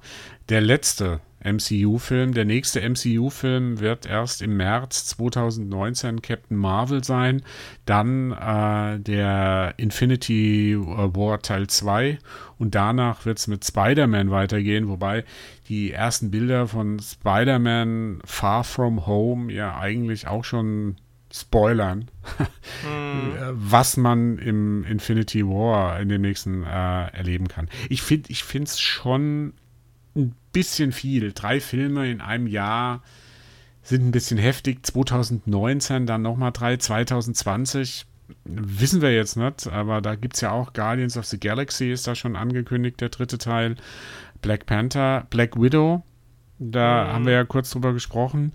der 0.49 0.61
letzte 0.61 1.19
MCU-Film. 1.43 2.33
Der 2.33 2.45
nächste 2.45 2.81
MCU-Film 2.87 3.79
wird 3.79 4.05
erst 4.05 4.41
im 4.41 4.57
März 4.57 5.05
2019 5.07 6.21
Captain 6.21 6.57
Marvel 6.57 7.03
sein. 7.03 7.43
Dann 7.85 8.31
äh, 8.31 8.99
der 8.99 9.73
Infinity 9.77 10.77
War 10.77 11.41
Teil 11.41 11.67
2 11.67 12.19
und 12.57 12.75
danach 12.75 13.25
wird 13.25 13.39
es 13.39 13.47
mit 13.47 13.65
Spider-Man 13.65 14.31
weitergehen, 14.31 14.87
wobei 14.87 15.23
die 15.69 15.91
ersten 15.91 16.31
Bilder 16.31 16.67
von 16.67 16.99
Spider-Man 16.99 18.19
Far 18.25 18.63
From 18.63 19.05
Home 19.05 19.51
ja 19.51 19.77
eigentlich 19.77 20.27
auch 20.27 20.43
schon 20.43 20.95
spoilern, 21.33 22.11
hm. 22.83 23.33
was 23.53 23.97
man 23.97 24.37
im 24.37 24.83
Infinity 24.83 25.45
War 25.45 25.99
in 25.99 26.09
den 26.09 26.21
nächsten 26.21 26.63
äh, 26.63 27.07
erleben 27.07 27.47
kann. 27.47 27.69
Ich 27.89 28.03
finde 28.03 28.29
es 28.63 28.79
schon 28.79 29.53
ein 30.15 30.35
bisschen 30.53 30.91
viel. 30.91 31.33
Drei 31.33 31.59
Filme 31.59 32.09
in 32.09 32.21
einem 32.21 32.47
Jahr 32.47 33.03
sind 33.81 34.05
ein 34.05 34.11
bisschen 34.11 34.37
heftig. 34.37 34.85
2019 34.85 36.05
dann 36.05 36.21
nochmal 36.21 36.51
drei, 36.51 36.77
2020 36.77 38.05
wissen 38.45 39.01
wir 39.01 39.13
jetzt 39.13 39.35
nicht, 39.35 39.67
aber 39.67 40.01
da 40.01 40.15
gibt 40.15 40.35
es 40.35 40.41
ja 40.41 40.51
auch 40.51 40.73
Guardians 40.73 41.17
of 41.17 41.25
the 41.25 41.39
Galaxy 41.39 41.91
ist 41.91 42.07
da 42.07 42.15
schon 42.15 42.35
angekündigt, 42.35 43.01
der 43.01 43.09
dritte 43.09 43.37
Teil. 43.37 43.75
Black 44.41 44.65
Panther, 44.65 45.27
Black 45.29 45.59
Widow, 45.61 46.03
da 46.59 47.03
mhm. 47.03 47.13
haben 47.13 47.25
wir 47.25 47.33
ja 47.33 47.43
kurz 47.45 47.71
drüber 47.71 47.93
gesprochen. 47.93 48.53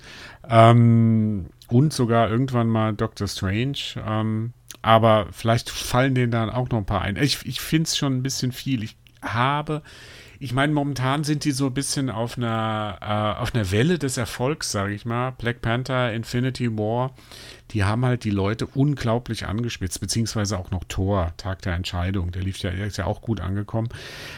Ähm, 0.48 1.46
und 1.68 1.92
sogar 1.92 2.30
irgendwann 2.30 2.68
mal 2.68 2.94
Doctor 2.94 3.28
Strange. 3.28 3.78
Ähm, 4.06 4.52
aber 4.82 5.28
vielleicht 5.32 5.70
fallen 5.70 6.14
denen 6.14 6.30
dann 6.30 6.50
auch 6.50 6.68
noch 6.70 6.78
ein 6.78 6.87
paar 6.87 7.02
ein. 7.02 7.16
Ich, 7.16 7.44
ich 7.44 7.61
finde 7.61 7.84
es 7.84 7.96
schon 7.96 8.16
ein 8.16 8.22
bisschen 8.22 8.52
viel. 8.52 8.82
Ich 8.82 8.96
habe 9.22 9.82
ich 10.40 10.53
meine, 10.53 10.72
momentan 10.72 11.24
sind 11.24 11.44
die 11.44 11.51
so 11.51 11.66
ein 11.66 11.74
bisschen 11.74 12.11
auf 12.11 12.37
einer, 12.37 12.98
äh, 13.01 13.40
auf 13.40 13.55
einer 13.55 13.70
Welle 13.72 13.98
des 13.98 14.16
Erfolgs, 14.16 14.70
sage 14.70 14.94
ich 14.94 15.05
mal. 15.05 15.33
Black 15.33 15.61
Panther, 15.61 16.12
Infinity 16.12 16.70
War, 16.79 17.12
die 17.72 17.85
haben 17.85 18.05
halt 18.05 18.22
die 18.22 18.31
Leute 18.31 18.66
unglaublich 18.66 19.46
angespitzt, 19.46 20.01
beziehungsweise 20.01 20.59
auch 20.59 20.70
noch 20.70 20.85
Thor, 20.85 21.33
Tag 21.37 21.62
der 21.62 21.74
Entscheidung, 21.74 22.31
der 22.31 22.42
lief 22.42 22.59
ja, 22.59 22.70
der 22.70 22.87
ist 22.87 22.98
ja 22.98 23.07
auch 23.07 23.20
gut 23.20 23.40
angekommen. 23.40 23.88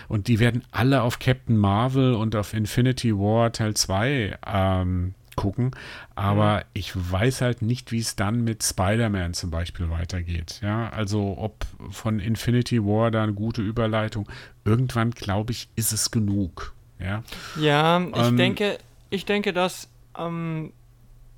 Und 0.09 0.29
die 0.29 0.39
werden 0.39 0.65
alle 0.71 1.03
auf 1.03 1.19
Captain 1.19 1.57
Marvel 1.57 2.15
und 2.15 2.35
auf 2.35 2.55
Infinity 2.55 3.15
War 3.15 3.53
Teil 3.53 3.75
2 3.75 4.39
ähm, 4.47 5.15
gucken. 5.41 5.71
Aber 6.15 6.65
ich 6.75 6.93
weiß 6.95 7.41
halt 7.41 7.63
nicht, 7.63 7.93
wie 7.93 7.99
es 7.99 8.15
dann 8.15 8.45
mit 8.45 8.63
Spider-Man 8.63 9.33
zum 9.33 9.51
Beispiel 9.51 9.89
weitergeht. 9.89 10.61
Ja, 10.63 10.91
also 10.91 11.37
ob 11.39 11.65
von 11.91 12.21
Infinity 12.21 12.85
War 12.85 13.11
da 13.11 13.23
eine 13.23 13.33
gute 13.33 13.63
Überleitung. 13.63 14.29
Irgendwann, 14.67 15.13
glaube 15.13 15.53
ich, 15.53 15.71
ist 15.77 15.93
es 15.93 16.11
genug. 16.11 16.75
Ja, 16.99 17.23
ja 17.59 18.03
ich 18.03 18.29
ähm, 18.29 18.37
denke, 18.37 18.79
ich 19.09 19.25
denke, 19.25 19.55
dass 19.55 19.89
ähm, 20.19 20.75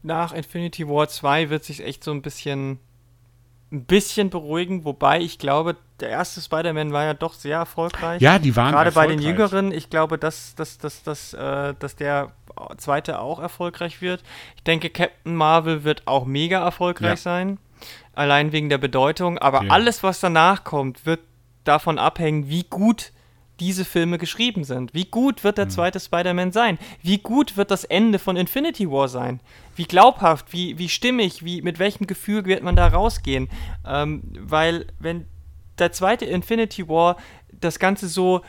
nach 0.02 0.32
Infinity 0.32 0.88
War 0.88 1.08
2 1.08 1.50
wird 1.50 1.62
sich 1.62 1.84
echt 1.84 2.02
so 2.02 2.10
ein 2.10 2.22
bisschen 2.22 2.80
ein 3.70 3.84
bisschen 3.84 4.28
beruhigen, 4.28 4.84
wobei 4.84 5.20
ich 5.20 5.38
glaube, 5.38 5.76
der 6.00 6.10
erste 6.10 6.42
Spider-Man 6.42 6.92
war 6.92 7.04
ja 7.04 7.14
doch 7.14 7.32
sehr 7.32 7.56
erfolgreich. 7.56 8.20
Ja, 8.20 8.38
die 8.38 8.54
waren 8.54 8.72
Gerade 8.72 8.92
bei 8.92 9.06
den 9.06 9.20
Jüngeren, 9.20 9.72
ich 9.72 9.88
glaube, 9.88 10.18
dass, 10.18 10.54
dass, 10.56 10.76
dass, 10.76 11.02
dass, 11.02 11.32
äh, 11.32 11.74
dass 11.78 11.96
der 11.96 12.32
zweite 12.76 13.20
auch 13.20 13.38
erfolgreich 13.38 14.00
wird. 14.00 14.22
Ich 14.56 14.62
denke, 14.62 14.90
Captain 14.90 15.34
Marvel 15.34 15.84
wird 15.84 16.06
auch 16.06 16.24
mega 16.24 16.62
erfolgreich 16.62 17.10
ja. 17.10 17.16
sein. 17.16 17.58
Allein 18.14 18.52
wegen 18.52 18.68
der 18.68 18.78
Bedeutung. 18.78 19.38
Aber 19.38 19.64
ja. 19.64 19.70
alles, 19.70 20.02
was 20.02 20.20
danach 20.20 20.64
kommt, 20.64 21.06
wird 21.06 21.20
davon 21.64 21.98
abhängen, 21.98 22.48
wie 22.48 22.64
gut 22.64 23.12
diese 23.60 23.84
Filme 23.84 24.18
geschrieben 24.18 24.64
sind. 24.64 24.92
Wie 24.92 25.04
gut 25.04 25.44
wird 25.44 25.56
der 25.56 25.66
mhm. 25.66 25.70
zweite 25.70 26.00
Spider-Man 26.00 26.52
sein? 26.52 26.78
Wie 27.02 27.18
gut 27.18 27.56
wird 27.56 27.70
das 27.70 27.84
Ende 27.84 28.18
von 28.18 28.36
Infinity 28.36 28.90
War 28.90 29.08
sein? 29.08 29.40
Wie 29.76 29.84
glaubhaft, 29.84 30.52
wie, 30.52 30.78
wie 30.78 30.88
stimmig, 30.88 31.44
wie, 31.44 31.62
mit 31.62 31.78
welchem 31.78 32.06
Gefühl 32.06 32.44
wird 32.44 32.62
man 32.62 32.76
da 32.76 32.88
rausgehen? 32.88 33.48
Ähm, 33.86 34.22
weil, 34.38 34.86
wenn 34.98 35.26
der 35.78 35.92
zweite 35.92 36.24
Infinity 36.24 36.88
War 36.88 37.16
das 37.52 37.78
Ganze 37.78 38.08
so 38.08 38.42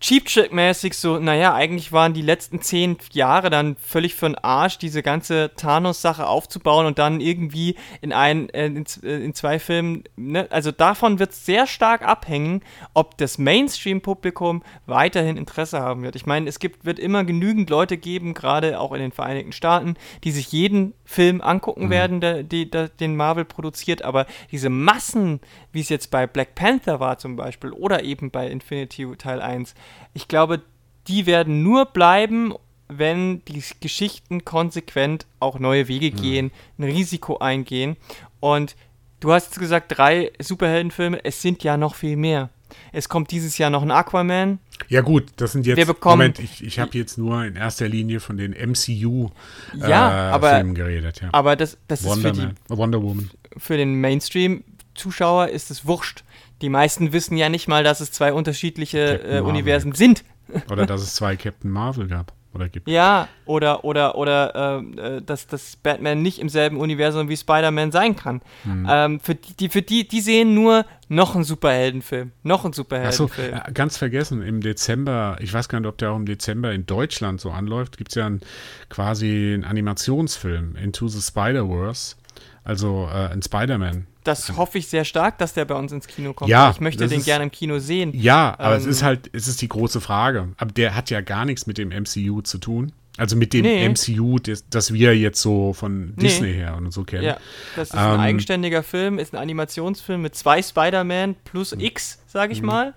Cheap 0.00 0.24
Trick-mäßig 0.24 0.94
so, 0.94 1.18
naja, 1.18 1.52
eigentlich 1.54 1.92
waren 1.92 2.14
die 2.14 2.22
letzten 2.22 2.62
zehn 2.62 2.96
Jahre 3.12 3.50
dann 3.50 3.76
völlig 3.76 4.14
für 4.14 4.30
den 4.30 4.34
Arsch, 4.34 4.78
diese 4.78 5.02
ganze 5.02 5.52
Thanos-Sache 5.56 6.26
aufzubauen 6.26 6.86
und 6.86 6.98
dann 6.98 7.20
irgendwie 7.20 7.76
in, 8.00 8.14
ein, 8.14 8.48
äh, 8.48 8.64
in, 8.64 8.86
äh, 9.02 9.22
in, 9.22 9.34
zwei 9.34 9.58
Filmen, 9.58 10.04
ne? 10.16 10.46
also 10.50 10.72
davon 10.72 11.18
wird 11.18 11.32
es 11.32 11.44
sehr 11.44 11.66
stark 11.66 12.00
abhängen, 12.00 12.62
ob 12.94 13.18
das 13.18 13.36
Mainstream-Publikum 13.36 14.62
weiterhin 14.86 15.36
Interesse 15.36 15.80
haben 15.80 16.02
wird. 16.02 16.16
Ich 16.16 16.24
meine, 16.24 16.48
es 16.48 16.60
gibt, 16.60 16.86
wird 16.86 16.98
immer 16.98 17.24
genügend 17.24 17.68
Leute 17.68 17.98
geben, 17.98 18.32
gerade 18.32 18.80
auch 18.80 18.92
in 18.92 19.00
den 19.00 19.12
Vereinigten 19.12 19.52
Staaten, 19.52 19.96
die 20.24 20.30
sich 20.30 20.50
jeden 20.50 20.94
Film 21.04 21.42
angucken 21.42 21.86
mhm. 21.86 21.90
werden, 21.90 22.20
der, 22.22 22.42
der, 22.42 22.88
den 22.88 23.16
Marvel 23.16 23.44
produziert, 23.44 24.00
aber 24.00 24.24
diese 24.50 24.70
Massen, 24.70 25.40
wie 25.72 25.80
es 25.80 25.90
jetzt 25.90 26.10
bei 26.10 26.26
Black 26.26 26.54
Panther 26.54 27.00
war 27.00 27.18
zum 27.18 27.36
Beispiel 27.36 27.72
oder 27.72 28.02
eben 28.02 28.30
bei 28.30 28.48
Infinity 28.48 29.06
Teil 29.18 29.42
1, 29.42 29.74
ich 30.14 30.28
glaube, 30.28 30.62
die 31.08 31.26
werden 31.26 31.62
nur 31.62 31.86
bleiben 31.86 32.54
wenn 32.92 33.44
die 33.44 33.62
Geschichten 33.78 34.44
konsequent 34.44 35.24
auch 35.38 35.60
neue 35.60 35.86
Wege 35.86 36.10
gehen, 36.10 36.50
ein 36.76 36.82
Risiko 36.82 37.38
eingehen. 37.38 37.96
Und 38.40 38.74
du 39.20 39.32
hast 39.32 39.56
gesagt, 39.60 39.96
drei 39.96 40.32
Superheldenfilme, 40.40 41.24
es 41.24 41.40
sind 41.40 41.62
ja 41.62 41.76
noch 41.76 41.94
viel 41.94 42.16
mehr. 42.16 42.50
Es 42.90 43.08
kommt 43.08 43.30
dieses 43.30 43.58
Jahr 43.58 43.70
noch 43.70 43.82
ein 43.82 43.92
Aquaman. 43.92 44.58
Ja 44.88 45.02
gut, 45.02 45.26
das 45.36 45.52
sind 45.52 45.66
jetzt, 45.66 45.76
Wir 45.76 45.86
bekommen- 45.86 46.18
Moment, 46.18 46.40
ich, 46.40 46.64
ich 46.64 46.80
habe 46.80 46.98
jetzt 46.98 47.16
nur 47.16 47.44
in 47.44 47.54
erster 47.54 47.86
Linie 47.88 48.18
von 48.18 48.36
den 48.36 48.54
MCU-Filmen 48.54 49.88
Ja, 49.88 50.32
aber- 50.32 50.60
geredet. 50.64 51.20
Ja. 51.20 51.28
Aber 51.30 51.54
das, 51.54 51.78
das 51.86 52.00
ist 52.00 52.06
für, 52.08 52.10
Wonder, 52.16 52.32
die, 52.32 52.40
Man, 52.40 52.56
Wonder 52.70 53.02
Woman. 53.04 53.30
für 53.56 53.76
den 53.76 54.00
Mainstream-Zuschauer 54.00 55.48
ist 55.48 55.70
es 55.70 55.86
wurscht. 55.86 56.24
Die 56.62 56.68
meisten 56.68 57.12
wissen 57.12 57.36
ja 57.36 57.48
nicht 57.48 57.68
mal, 57.68 57.84
dass 57.84 58.00
es 58.00 58.12
zwei 58.12 58.32
unterschiedliche 58.32 59.22
äh. 59.22 59.40
Universen 59.40 59.92
sind. 59.92 60.24
Oder 60.70 60.86
dass 60.86 61.02
es 61.02 61.14
zwei 61.14 61.36
Captain 61.36 61.70
Marvel 61.70 62.08
gab. 62.08 62.32
Oder 62.52 62.68
gibt. 62.68 62.88
Ja, 62.88 63.28
oder, 63.46 63.84
oder, 63.84 64.16
oder 64.16 64.80
ähm, 64.80 64.98
äh, 64.98 65.22
dass, 65.22 65.46
dass 65.46 65.76
Batman 65.76 66.20
nicht 66.20 66.40
im 66.40 66.48
selben 66.48 66.78
Universum 66.78 67.28
wie 67.28 67.36
Spider-Man 67.36 67.92
sein 67.92 68.16
kann. 68.16 68.40
Hm. 68.64 68.86
Ähm, 68.90 69.20
für, 69.20 69.36
die, 69.36 69.54
die, 69.54 69.68
für 69.68 69.82
die, 69.82 70.08
die 70.08 70.20
sehen 70.20 70.52
nur 70.52 70.84
noch 71.08 71.36
einen 71.36 71.44
Superheldenfilm. 71.44 72.32
Noch 72.42 72.64
einen 72.64 72.72
Achso, 72.72 72.82
Superheldenfilm. 72.82 73.54
äh, 73.54 73.72
ganz 73.72 73.98
vergessen, 73.98 74.42
im 74.42 74.62
Dezember, 74.62 75.36
ich 75.38 75.52
weiß 75.54 75.68
gar 75.68 75.78
nicht, 75.78 75.88
ob 75.88 75.98
der 75.98 76.10
auch 76.10 76.16
im 76.16 76.26
Dezember 76.26 76.72
in 76.72 76.86
Deutschland 76.86 77.40
so 77.40 77.50
anläuft, 77.50 77.96
gibt 77.96 78.10
es 78.10 78.16
ja 78.16 78.26
ein, 78.26 78.40
quasi 78.88 79.52
einen 79.54 79.64
Animationsfilm, 79.64 80.74
Into 80.74 81.06
the 81.06 81.22
Spider-Verse, 81.22 82.16
also 82.64 83.08
äh, 83.12 83.28
ein 83.28 83.42
Spider-Man. 83.42 84.08
Das 84.30 84.56
hoffe 84.56 84.78
ich 84.78 84.88
sehr 84.88 85.04
stark, 85.04 85.38
dass 85.38 85.52
der 85.54 85.64
bei 85.64 85.74
uns 85.74 85.92
ins 85.92 86.06
Kino 86.06 86.32
kommt. 86.32 86.50
Ja, 86.50 86.70
ich 86.70 86.80
möchte 86.80 87.06
den 87.06 87.18
ist- 87.20 87.24
gerne 87.24 87.44
im 87.44 87.50
Kino 87.50 87.78
sehen. 87.78 88.12
Ja, 88.14 88.54
aber 88.58 88.76
es 88.76 88.84
Ähm, 88.84 88.90
ist 88.90 89.02
halt, 89.02 89.30
es 89.32 89.48
ist 89.48 89.60
die 89.62 89.68
große 89.68 90.00
Frage. 90.00 90.48
Aber 90.56 90.72
der 90.72 90.94
hat 90.94 91.10
ja 91.10 91.20
gar 91.20 91.44
nichts 91.44 91.66
mit 91.66 91.78
dem 91.78 91.90
MCU 91.90 92.40
zu 92.42 92.58
tun. 92.58 92.92
Also 93.16 93.36
mit 93.36 93.52
dem 93.52 93.62
Nee. 93.62 93.84
MCU, 93.86 94.38
das, 94.38 94.64
das 94.70 94.94
wir 94.94 95.14
jetzt 95.18 95.42
so 95.42 95.72
von 95.74 96.10
Nee. 96.10 96.22
Disney 96.22 96.52
her 96.54 96.76
und 96.76 96.90
so 96.90 97.04
kennen. 97.04 97.24
Ja, 97.24 97.36
das 97.76 97.88
ist 97.90 97.94
ein 97.94 98.14
Ähm, 98.14 98.20
eigenständiger 98.20 98.82
Film, 98.82 99.18
ist 99.18 99.34
ein 99.34 99.36
Animationsfilm 99.38 100.22
mit 100.22 100.34
zwei 100.34 100.62
Spider-Man 100.62 101.34
plus 101.44 101.74
Mhm. 101.74 101.80
X, 101.82 102.18
sage 102.28 102.52
ich 102.54 102.62
mal. 102.62 102.94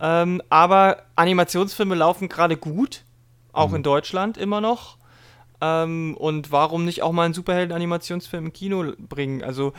Ähm, 0.00 0.40
aber 0.48 1.02
Animationsfilme 1.16 1.94
laufen 1.94 2.28
gerade 2.28 2.56
gut, 2.56 3.02
auch 3.52 3.70
Mhm. 3.70 3.76
in 3.76 3.82
Deutschland 3.82 4.38
immer 4.38 4.60
noch. 4.62 4.96
Ähm, 5.60 6.16
und 6.18 6.52
warum 6.52 6.84
nicht 6.84 7.02
auch 7.02 7.12
mal 7.12 7.24
einen 7.24 7.34
Superhelden-Animationsfilm 7.34 8.46
im 8.46 8.52
Kino 8.52 8.92
bringen? 8.98 9.42
Also 9.42 9.72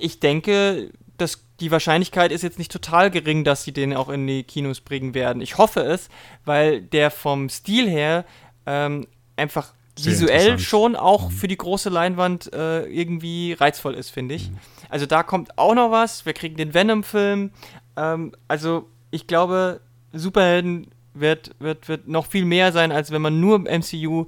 ich 0.00 0.20
denke, 0.20 0.90
dass 1.16 1.44
die 1.60 1.70
Wahrscheinlichkeit 1.70 2.32
ist 2.32 2.42
jetzt 2.42 2.58
nicht 2.58 2.70
total 2.70 3.10
gering, 3.10 3.44
dass 3.44 3.64
sie 3.64 3.72
den 3.72 3.94
auch 3.94 4.08
in 4.08 4.26
die 4.26 4.42
Kinos 4.42 4.80
bringen 4.80 5.14
werden. 5.14 5.40
Ich 5.40 5.58
hoffe 5.58 5.80
es, 5.80 6.08
weil 6.44 6.82
der 6.82 7.10
vom 7.10 7.48
Stil 7.48 7.88
her 7.88 8.24
ähm, 8.66 9.06
einfach 9.36 9.72
Sehr 9.98 10.12
visuell 10.12 10.58
schon 10.58 10.96
auch 10.96 11.30
für 11.30 11.48
die 11.48 11.56
große 11.56 11.88
Leinwand 11.88 12.52
äh, 12.52 12.84
irgendwie 12.84 13.54
reizvoll 13.54 13.94
ist, 13.94 14.10
finde 14.10 14.34
ich. 14.34 14.50
Also 14.88 15.06
da 15.06 15.22
kommt 15.22 15.58
auch 15.58 15.74
noch 15.74 15.90
was. 15.90 16.26
Wir 16.26 16.34
kriegen 16.34 16.56
den 16.56 16.74
Venom-Film. 16.74 17.50
Ähm, 17.96 18.32
also 18.48 18.88
ich 19.10 19.26
glaube, 19.26 19.80
Superhelden 20.12 20.88
wird, 21.20 21.50
wird, 21.58 21.88
wird 21.88 22.08
noch 22.08 22.26
viel 22.26 22.44
mehr 22.44 22.72
sein, 22.72 22.92
als 22.92 23.10
wenn 23.10 23.22
man 23.22 23.40
nur 23.40 23.60
MCU, 23.60 24.26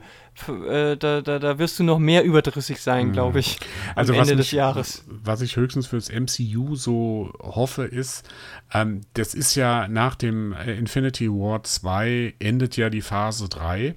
äh, 0.48 0.96
da, 0.96 1.20
da, 1.20 1.38
da 1.38 1.58
wirst 1.58 1.78
du 1.78 1.84
noch 1.84 1.98
mehr 1.98 2.24
überdrüssig 2.24 2.80
sein, 2.80 3.12
glaube 3.12 3.40
ich, 3.40 3.58
am 3.90 3.98
Also 3.98 4.12
Ende 4.12 4.30
was, 4.30 4.36
des 4.36 4.50
Jahres. 4.52 5.04
was 5.06 5.40
ich 5.40 5.56
höchstens 5.56 5.86
fürs 5.86 6.10
MCU 6.10 6.76
so 6.76 7.32
hoffe, 7.40 7.84
ist, 7.84 8.28
ähm, 8.72 9.02
das 9.14 9.34
ist 9.34 9.54
ja 9.54 9.88
nach 9.88 10.14
dem 10.14 10.52
äh, 10.52 10.74
Infinity 10.74 11.28
War 11.28 11.62
2 11.62 12.34
endet 12.38 12.76
ja 12.76 12.90
die 12.90 13.02
Phase 13.02 13.48
3. 13.48 13.94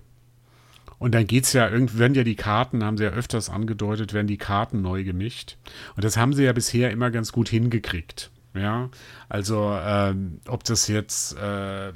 Und 0.99 1.15
dann 1.15 1.25
geht's 1.25 1.53
ja 1.53 1.67
irgendwie, 1.67 1.97
werden 1.97 2.13
ja 2.13 2.23
die 2.23 2.35
Karten, 2.35 2.83
haben 2.83 2.95
sie 2.95 3.05
ja 3.05 3.09
öfters 3.09 3.49
angedeutet, 3.49 4.13
werden 4.13 4.27
die 4.27 4.37
Karten 4.37 4.83
neu 4.83 5.03
gemischt. 5.03 5.57
Und 5.95 6.03
das 6.03 6.15
haben 6.15 6.33
sie 6.33 6.43
ja 6.43 6.53
bisher 6.53 6.91
immer 6.91 7.09
ganz 7.09 7.31
gut 7.31 7.49
hingekriegt. 7.49 8.29
Ja, 8.53 8.89
also 9.29 9.75
ähm, 9.83 10.41
ob 10.47 10.63
das 10.63 10.87
jetzt 10.87 11.37
äh, 11.37 11.93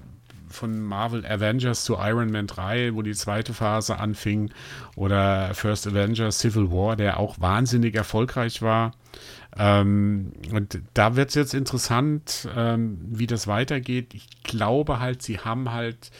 von 0.55 0.81
Marvel 0.81 1.25
Avengers 1.25 1.83
zu 1.83 1.95
Iron 1.99 2.31
Man 2.31 2.47
3, 2.47 2.95
wo 2.95 3.01
die 3.01 3.13
zweite 3.13 3.53
Phase 3.53 3.99
anfing, 3.99 4.51
oder 4.95 5.53
First 5.53 5.87
Avengers 5.87 6.39
Civil 6.39 6.71
War, 6.71 6.95
der 6.95 7.19
auch 7.19 7.39
wahnsinnig 7.39 7.95
erfolgreich 7.95 8.61
war. 8.61 8.93
Ähm, 9.57 10.33
und 10.51 10.81
da 10.93 11.15
wird 11.15 11.29
es 11.29 11.35
jetzt 11.35 11.53
interessant, 11.53 12.47
ähm, 12.55 12.99
wie 13.07 13.27
das 13.27 13.47
weitergeht. 13.47 14.13
Ich 14.13 14.27
glaube 14.43 14.99
halt, 14.99 15.21
sie 15.21 15.39
haben 15.39 15.71
halt, 15.71 16.11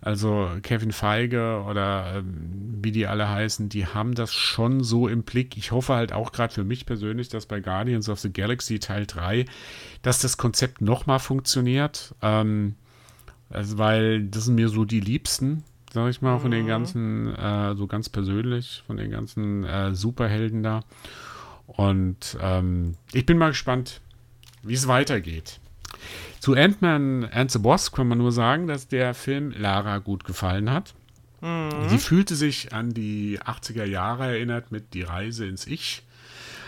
also 0.00 0.50
Kevin 0.62 0.90
Feige 0.90 1.62
oder 1.68 2.16
ähm, 2.16 2.78
wie 2.82 2.90
die 2.90 3.06
alle 3.06 3.28
heißen, 3.28 3.68
die 3.68 3.86
haben 3.86 4.14
das 4.14 4.34
schon 4.34 4.82
so 4.82 5.06
im 5.06 5.22
Blick. 5.22 5.56
Ich 5.56 5.70
hoffe 5.70 5.94
halt 5.94 6.12
auch 6.12 6.32
gerade 6.32 6.52
für 6.52 6.64
mich 6.64 6.84
persönlich, 6.84 7.28
dass 7.28 7.46
bei 7.46 7.60
Guardians 7.60 8.08
of 8.08 8.18
the 8.18 8.32
Galaxy 8.32 8.80
Teil 8.80 9.06
3, 9.06 9.44
dass 10.02 10.20
das 10.20 10.36
Konzept 10.36 10.80
nochmal 10.80 11.20
funktioniert. 11.20 12.14
Ähm, 12.22 12.74
also, 13.50 13.78
weil 13.78 14.24
das 14.24 14.44
sind 14.46 14.54
mir 14.54 14.68
so 14.68 14.84
die 14.84 15.00
Liebsten, 15.00 15.64
sag 15.92 16.08
ich 16.10 16.22
mal, 16.22 16.38
von 16.38 16.50
den 16.50 16.66
ganzen, 16.66 17.34
äh, 17.34 17.74
so 17.74 17.86
ganz 17.86 18.08
persönlich, 18.08 18.82
von 18.86 18.96
den 18.96 19.10
ganzen 19.10 19.64
äh, 19.64 19.94
Superhelden 19.94 20.62
da. 20.62 20.84
Und 21.66 22.38
ähm, 22.40 22.96
ich 23.12 23.26
bin 23.26 23.38
mal 23.38 23.48
gespannt, 23.50 24.00
wie 24.62 24.74
es 24.74 24.88
weitergeht. 24.88 25.60
Zu 26.38 26.54
Ant-Man 26.54 27.24
and 27.24 27.50
the 27.50 27.62
Wasp 27.62 27.94
kann 27.94 28.08
man 28.08 28.18
nur 28.18 28.32
sagen, 28.32 28.66
dass 28.66 28.88
der 28.88 29.14
Film 29.14 29.52
Lara 29.56 29.98
gut 29.98 30.24
gefallen 30.24 30.70
hat. 30.70 30.94
Sie 31.88 31.98
fühlte 31.98 32.34
sich 32.34 32.74
an 32.74 32.92
die 32.92 33.38
80er 33.40 33.84
Jahre 33.84 34.26
erinnert 34.26 34.72
mit 34.72 34.92
Die 34.92 35.02
Reise 35.02 35.46
ins 35.46 35.66
Ich. 35.66 36.02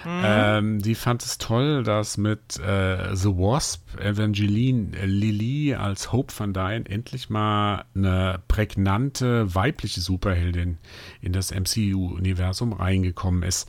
Ähm, 0.07 0.81
sie 0.81 0.95
fand 0.95 1.23
es 1.23 1.39
toll, 1.39 1.83
dass 1.83 2.17
mit 2.17 2.59
äh, 2.59 3.15
The 3.15 3.29
Wasp 3.29 3.99
Evangeline 4.01 4.91
Lilly 5.05 5.75
als 5.75 6.13
Hope 6.13 6.33
Van 6.37 6.53
Dyne 6.53 6.85
endlich 6.89 7.31
mal 7.31 7.85
eine 7.95 8.41
prägnante 8.49 9.55
weibliche 9.55 10.01
Superheldin 10.01 10.79
in 11.21 11.33
das 11.33 11.53
MCU-Universum 11.53 12.73
reingekommen 12.73 13.43
ist. 13.43 13.69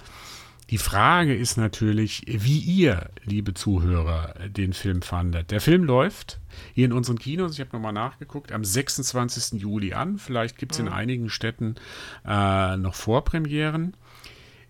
Die 0.69 0.78
Frage 0.78 1.36
ist 1.36 1.58
natürlich, 1.58 2.24
wie 2.26 2.58
ihr, 2.58 3.10
liebe 3.26 3.54
Zuhörer, 3.54 4.34
den 4.48 4.74
Film 4.74 5.02
fandet. 5.02 5.52
Der 5.52 5.62
Film 5.62 5.84
läuft 5.84 6.39
hier 6.74 6.86
in 6.86 6.93
unseren 6.93 7.19
Kinos, 7.19 7.54
ich 7.54 7.60
habe 7.60 7.72
nochmal 7.74 7.93
nachgeguckt, 7.93 8.52
am 8.52 8.63
26. 8.63 9.62
Juli 9.62 9.93
an. 9.93 10.17
Vielleicht 10.17 10.58
gibt 10.58 10.72
es 10.72 10.80
in 10.80 10.88
einigen 10.88 11.30
Städten 11.30 11.76
äh, 12.26 12.78
noch 12.78 12.96
Vorpremieren. 12.96 13.96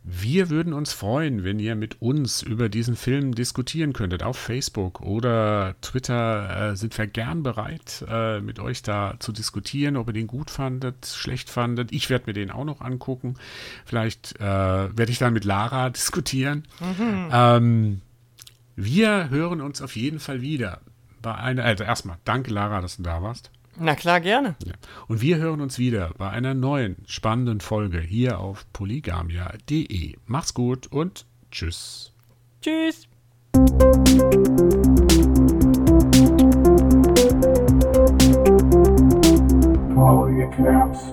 Wir 0.05 0.49
würden 0.49 0.73
uns 0.73 0.91
freuen, 0.91 1.45
wenn 1.45 1.59
ihr 1.59 1.75
mit 1.75 2.01
uns 2.01 2.41
über 2.41 2.67
diesen 2.67 2.97
Film 2.97 3.35
diskutieren 3.35 3.93
könntet. 3.93 4.21
Auf 4.21 4.37
Facebook 4.37 4.99
oder 4.99 5.75
Twitter 5.79 6.71
äh, 6.71 6.75
sind 6.75 6.97
wir 6.97 7.07
gern 7.07 7.41
bereit, 7.41 8.05
äh, 8.09 8.41
mit 8.41 8.59
euch 8.59 8.81
da 8.81 9.15
zu 9.19 9.31
diskutieren, 9.31 9.95
ob 9.95 10.07
ihr 10.07 10.13
den 10.13 10.27
gut 10.27 10.49
fandet, 10.49 11.05
schlecht 11.05 11.49
fandet. 11.49 11.93
Ich 11.93 12.09
werde 12.09 12.25
mir 12.27 12.33
den 12.33 12.51
auch 12.51 12.65
noch 12.65 12.81
angucken. 12.81 13.35
Vielleicht 13.85 14.35
äh, 14.41 14.43
werde 14.43 15.09
ich 15.09 15.19
dann 15.19 15.31
mit 15.31 15.45
Lara 15.45 15.89
diskutieren. 15.91 16.63
Ähm, 17.31 18.01
wir 18.75 19.29
hören 19.29 19.61
uns 19.61 19.81
auf 19.81 19.95
jeden 19.95 20.19
Fall 20.19 20.41
wieder. 20.41 20.81
Bei 21.21 21.35
einer, 21.35 21.63
also 21.63 21.85
erstmal, 21.85 22.17
danke 22.25 22.51
Lara, 22.51 22.81
dass 22.81 22.97
du 22.97 23.03
da 23.03 23.23
warst. 23.23 23.51
Na 23.79 23.95
klar, 23.95 24.21
gerne. 24.21 24.55
Ja. 24.65 24.73
Und 25.07 25.21
wir 25.21 25.37
hören 25.37 25.61
uns 25.61 25.79
wieder 25.79 26.11
bei 26.17 26.29
einer 26.29 26.53
neuen 26.53 26.97
spannenden 27.07 27.59
Folge 27.59 27.99
hier 27.99 28.39
auf 28.39 28.65
polygamia.de. 28.71 30.15
Mach's 30.25 30.53
gut 30.53 30.87
und 30.87 31.25
tschüss. 31.51 32.11
Tschüss. 32.61 33.07
Polycaps. 39.95 41.12